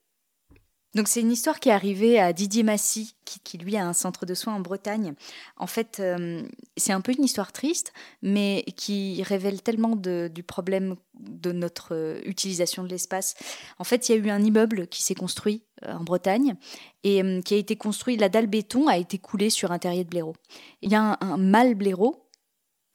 Donc 0.94 1.08
c'est 1.08 1.20
une 1.20 1.32
histoire 1.32 1.60
qui 1.60 1.68
est 1.68 1.72
arrivée 1.72 2.18
à 2.18 2.32
Didier 2.32 2.62
Massy, 2.62 3.16
qui, 3.26 3.58
lui 3.58 3.76
a 3.76 3.86
un 3.86 3.92
centre 3.92 4.24
de 4.24 4.32
soins 4.32 4.54
en 4.54 4.60
Bretagne. 4.60 5.14
En 5.58 5.66
fait, 5.66 5.98
euh, 6.00 6.42
c'est 6.78 6.92
un 6.92 7.02
peu 7.02 7.12
une 7.12 7.24
histoire 7.24 7.52
triste, 7.52 7.92
mais 8.22 8.64
qui 8.76 9.22
révèle 9.22 9.60
tellement 9.60 9.94
du 9.96 10.42
problème 10.42 10.96
de 11.18 11.52
notre 11.52 11.94
euh, 11.94 12.20
utilisation 12.24 12.82
de 12.82 12.88
l'espace. 12.88 13.34
En 13.78 13.84
fait, 13.84 14.08
il 14.08 14.12
y 14.12 14.18
a 14.18 14.18
eu 14.18 14.30
un 14.30 14.42
immeuble 14.42 14.86
qui 14.86 15.02
s'est 15.02 15.14
construit 15.14 15.64
en 15.86 16.02
Bretagne 16.02 16.56
et 17.04 17.20
qui 17.44 17.52
a 17.52 17.58
été 17.58 17.76
construit, 17.76 18.16
la 18.16 18.30
dalle 18.30 18.46
béton 18.46 18.88
a 18.88 18.96
été 18.96 19.18
coulée 19.18 19.50
sur 19.50 19.72
un 19.72 19.78
terrier 19.78 20.04
de 20.04 20.08
blaireau. 20.08 20.34
Il 20.80 20.90
y 20.90 20.94
a 20.94 21.02
un, 21.02 21.18
un 21.20 21.36
mâle 21.36 21.74
blaireau 21.74 22.25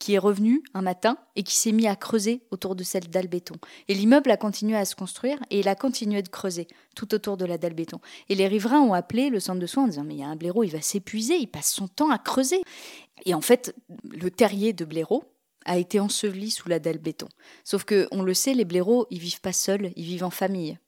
qui 0.01 0.15
est 0.15 0.17
revenu 0.17 0.63
un 0.73 0.81
matin 0.81 1.15
et 1.35 1.43
qui 1.43 1.55
s'est 1.55 1.71
mis 1.71 1.87
à 1.87 1.95
creuser 1.95 2.41
autour 2.49 2.75
de 2.75 2.83
cette 2.83 3.11
dalle 3.11 3.27
béton. 3.27 3.53
Et 3.87 3.93
l'immeuble 3.93 4.31
a 4.31 4.37
continué 4.37 4.75
à 4.75 4.83
se 4.83 4.95
construire 4.95 5.37
et 5.51 5.59
il 5.59 5.67
a 5.67 5.75
continué 5.75 6.23
de 6.23 6.27
creuser 6.27 6.67
tout 6.95 7.13
autour 7.13 7.37
de 7.37 7.45
la 7.45 7.59
dalle 7.59 7.75
béton. 7.75 8.01
Et 8.27 8.33
les 8.33 8.47
riverains 8.47 8.81
ont 8.81 8.93
appelé 8.93 9.29
le 9.29 9.39
centre 9.39 9.59
de 9.59 9.67
soins 9.67 9.83
en 9.83 9.87
disant 9.87 10.03
Mais 10.03 10.15
il 10.15 10.19
y 10.19 10.23
a 10.23 10.27
un 10.27 10.35
blaireau, 10.35 10.63
il 10.63 10.71
va 10.71 10.81
s'épuiser, 10.81 11.35
il 11.35 11.45
passe 11.45 11.71
son 11.71 11.87
temps 11.87 12.09
à 12.09 12.17
creuser. 12.17 12.63
Et 13.25 13.35
en 13.35 13.41
fait, 13.41 13.75
le 14.09 14.31
terrier 14.31 14.73
de 14.73 14.85
blaireau 14.85 15.23
a 15.65 15.77
été 15.77 15.99
enseveli 15.99 16.49
sous 16.49 16.67
la 16.67 16.79
dalle 16.79 16.97
béton. 16.97 17.29
Sauf 17.63 17.83
que, 17.83 18.07
on 18.09 18.23
le 18.23 18.33
sait, 18.33 18.55
les 18.55 18.65
blaireaux, 18.65 19.05
ils 19.11 19.19
vivent 19.19 19.41
pas 19.41 19.53
seuls, 19.53 19.93
ils 19.95 20.05
vivent 20.05 20.23
en 20.23 20.31
famille. 20.31 20.79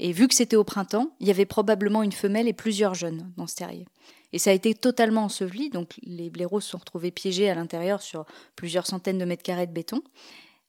Et 0.00 0.10
vu 0.10 0.26
que 0.26 0.34
c'était 0.34 0.56
au 0.56 0.64
printemps, 0.64 1.12
il 1.20 1.28
y 1.28 1.30
avait 1.30 1.46
probablement 1.46 2.02
une 2.02 2.12
femelle 2.12 2.48
et 2.48 2.52
plusieurs 2.52 2.94
jeunes 2.94 3.32
dans 3.36 3.46
ce 3.46 3.54
terrier. 3.54 3.86
Et 4.32 4.38
ça 4.38 4.50
a 4.50 4.52
été 4.52 4.74
totalement 4.74 5.24
enseveli, 5.24 5.70
donc 5.70 5.94
les 6.02 6.30
blaireaux 6.30 6.60
se 6.60 6.70
sont 6.70 6.78
retrouvés 6.78 7.10
piégés 7.10 7.48
à 7.48 7.54
l'intérieur 7.54 8.02
sur 8.02 8.26
plusieurs 8.56 8.86
centaines 8.86 9.18
de 9.18 9.24
mètres 9.24 9.42
carrés 9.42 9.66
de 9.66 9.72
béton. 9.72 10.02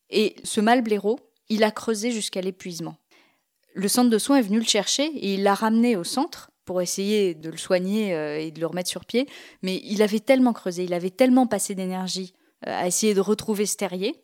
Et 0.10 0.36
ce 0.44 0.62
mâle 0.62 0.82
blaireau, 0.82 1.20
il 1.50 1.64
a 1.64 1.72
creusé 1.72 2.12
jusqu'à 2.12 2.42
l'épuisement. 2.42 2.96
Le 3.74 3.88
centre 3.88 4.10
de 4.10 4.18
soins 4.18 4.38
est 4.38 4.44
venu 4.44 4.60
le 4.60 4.66
chercher 4.66 5.06
et 5.06 5.34
il 5.34 5.44
l'a 5.44 5.54
ramené 5.54 5.96
au 5.96 6.04
centre 6.04 6.52
pour 6.66 6.82
essayer 6.82 7.34
de 7.34 7.50
le 7.50 7.58
soigner 7.58 8.14
euh, 8.16 8.40
et 8.40 8.52
de 8.52 8.60
le 8.60 8.68
remettre 8.68 8.90
sur 8.90 9.06
pied. 9.06 9.28
Mais 9.62 9.82
il 9.84 10.02
avait 10.02 10.20
tellement 10.20 10.54
creusé, 10.54 10.84
il 10.84 10.94
avait 10.94 11.10
tellement 11.10 11.48
passé 11.48 11.76
d'énergie 11.76 12.34
euh, 12.68 12.72
à 12.72 12.88
essayer 12.88 13.14
de 13.14 13.22
retrouver 13.22 13.66
ce 13.66 13.76
terrier 13.76 14.16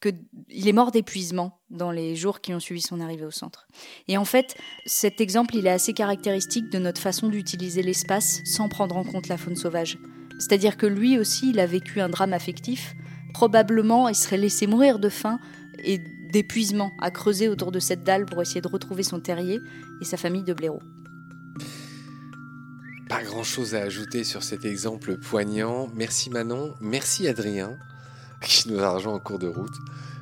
qu'il 0.00 0.68
est 0.68 0.72
mort 0.72 0.90
d'épuisement 0.90 1.60
dans 1.70 1.90
les 1.90 2.16
jours 2.16 2.40
qui 2.40 2.54
ont 2.54 2.60
suivi 2.60 2.80
son 2.80 3.00
arrivée 3.00 3.24
au 3.24 3.30
centre. 3.30 3.66
Et 4.08 4.16
en 4.16 4.24
fait, 4.24 4.56
cet 4.84 5.20
exemple, 5.20 5.56
il 5.56 5.66
est 5.66 5.70
assez 5.70 5.92
caractéristique 5.92 6.70
de 6.70 6.78
notre 6.78 7.00
façon 7.00 7.28
d'utiliser 7.28 7.82
l'espace 7.82 8.40
sans 8.44 8.68
prendre 8.68 8.96
en 8.96 9.04
compte 9.04 9.28
la 9.28 9.36
faune 9.36 9.56
sauvage. 9.56 9.98
C'est-à-dire 10.38 10.76
que 10.76 10.86
lui 10.86 11.18
aussi, 11.18 11.50
il 11.50 11.60
a 11.60 11.66
vécu 11.66 12.00
un 12.00 12.08
drame 12.08 12.32
affectif. 12.32 12.94
Probablement, 13.32 14.08
il 14.08 14.14
serait 14.14 14.36
laissé 14.36 14.66
mourir 14.66 14.98
de 14.98 15.08
faim 15.08 15.38
et 15.84 15.98
d'épuisement 16.32 16.92
à 17.00 17.10
creuser 17.10 17.48
autour 17.48 17.72
de 17.72 17.78
cette 17.78 18.04
dalle 18.04 18.26
pour 18.26 18.42
essayer 18.42 18.60
de 18.60 18.68
retrouver 18.68 19.02
son 19.02 19.20
terrier 19.20 19.60
et 20.00 20.04
sa 20.04 20.16
famille 20.16 20.44
de 20.44 20.52
blaireaux. 20.52 20.82
Pas 23.08 23.22
grand-chose 23.22 23.74
à 23.74 23.82
ajouter 23.82 24.24
sur 24.24 24.42
cet 24.42 24.64
exemple 24.64 25.16
poignant. 25.16 25.88
Merci 25.94 26.28
Manon, 26.28 26.74
merci 26.80 27.28
Adrien 27.28 27.78
qui 28.46 28.70
nous 28.70 28.80
a 28.80 28.90
rejoint 28.90 29.14
en 29.14 29.18
cours 29.18 29.38
de 29.38 29.48
route 29.48 29.74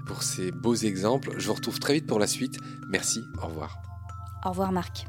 pour 0.06 0.22
ces 0.22 0.50
beaux 0.50 0.74
exemples. 0.74 1.34
Je 1.38 1.46
vous 1.46 1.54
retrouve 1.54 1.78
très 1.78 1.94
vite 1.94 2.06
pour 2.06 2.18
la 2.18 2.26
suite. 2.26 2.58
Merci, 2.88 3.24
au 3.42 3.46
revoir. 3.46 3.78
Au 4.44 4.50
revoir 4.50 4.72
Marc. 4.72 5.06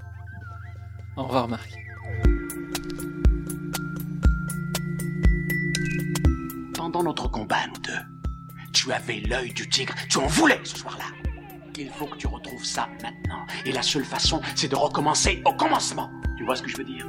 Au 1.17 1.23
revoir, 1.23 1.47
Marc. 1.47 1.73
Pendant 6.73 7.03
notre 7.03 7.29
combat, 7.29 7.67
nous 7.67 7.81
deux, 7.81 8.63
tu 8.73 8.91
avais 8.91 9.21
l'œil 9.21 9.53
du 9.53 9.67
tigre, 9.69 9.93
tu 10.09 10.17
en 10.17 10.27
voulais 10.27 10.59
ce 10.63 10.77
soir-là. 10.77 11.05
Il 11.77 11.89
faut 11.89 12.05
que 12.05 12.17
tu 12.17 12.27
retrouves 12.27 12.63
ça 12.63 12.87
maintenant. 13.01 13.45
Et 13.65 13.71
la 13.71 13.81
seule 13.81 14.05
façon, 14.05 14.41
c'est 14.55 14.69
de 14.69 14.75
recommencer 14.75 15.41
au 15.45 15.53
commencement. 15.53 16.09
Tu 16.37 16.45
vois 16.45 16.55
ce 16.55 16.61
que 16.61 16.69
je 16.69 16.77
veux 16.77 16.85
dire? 16.85 17.05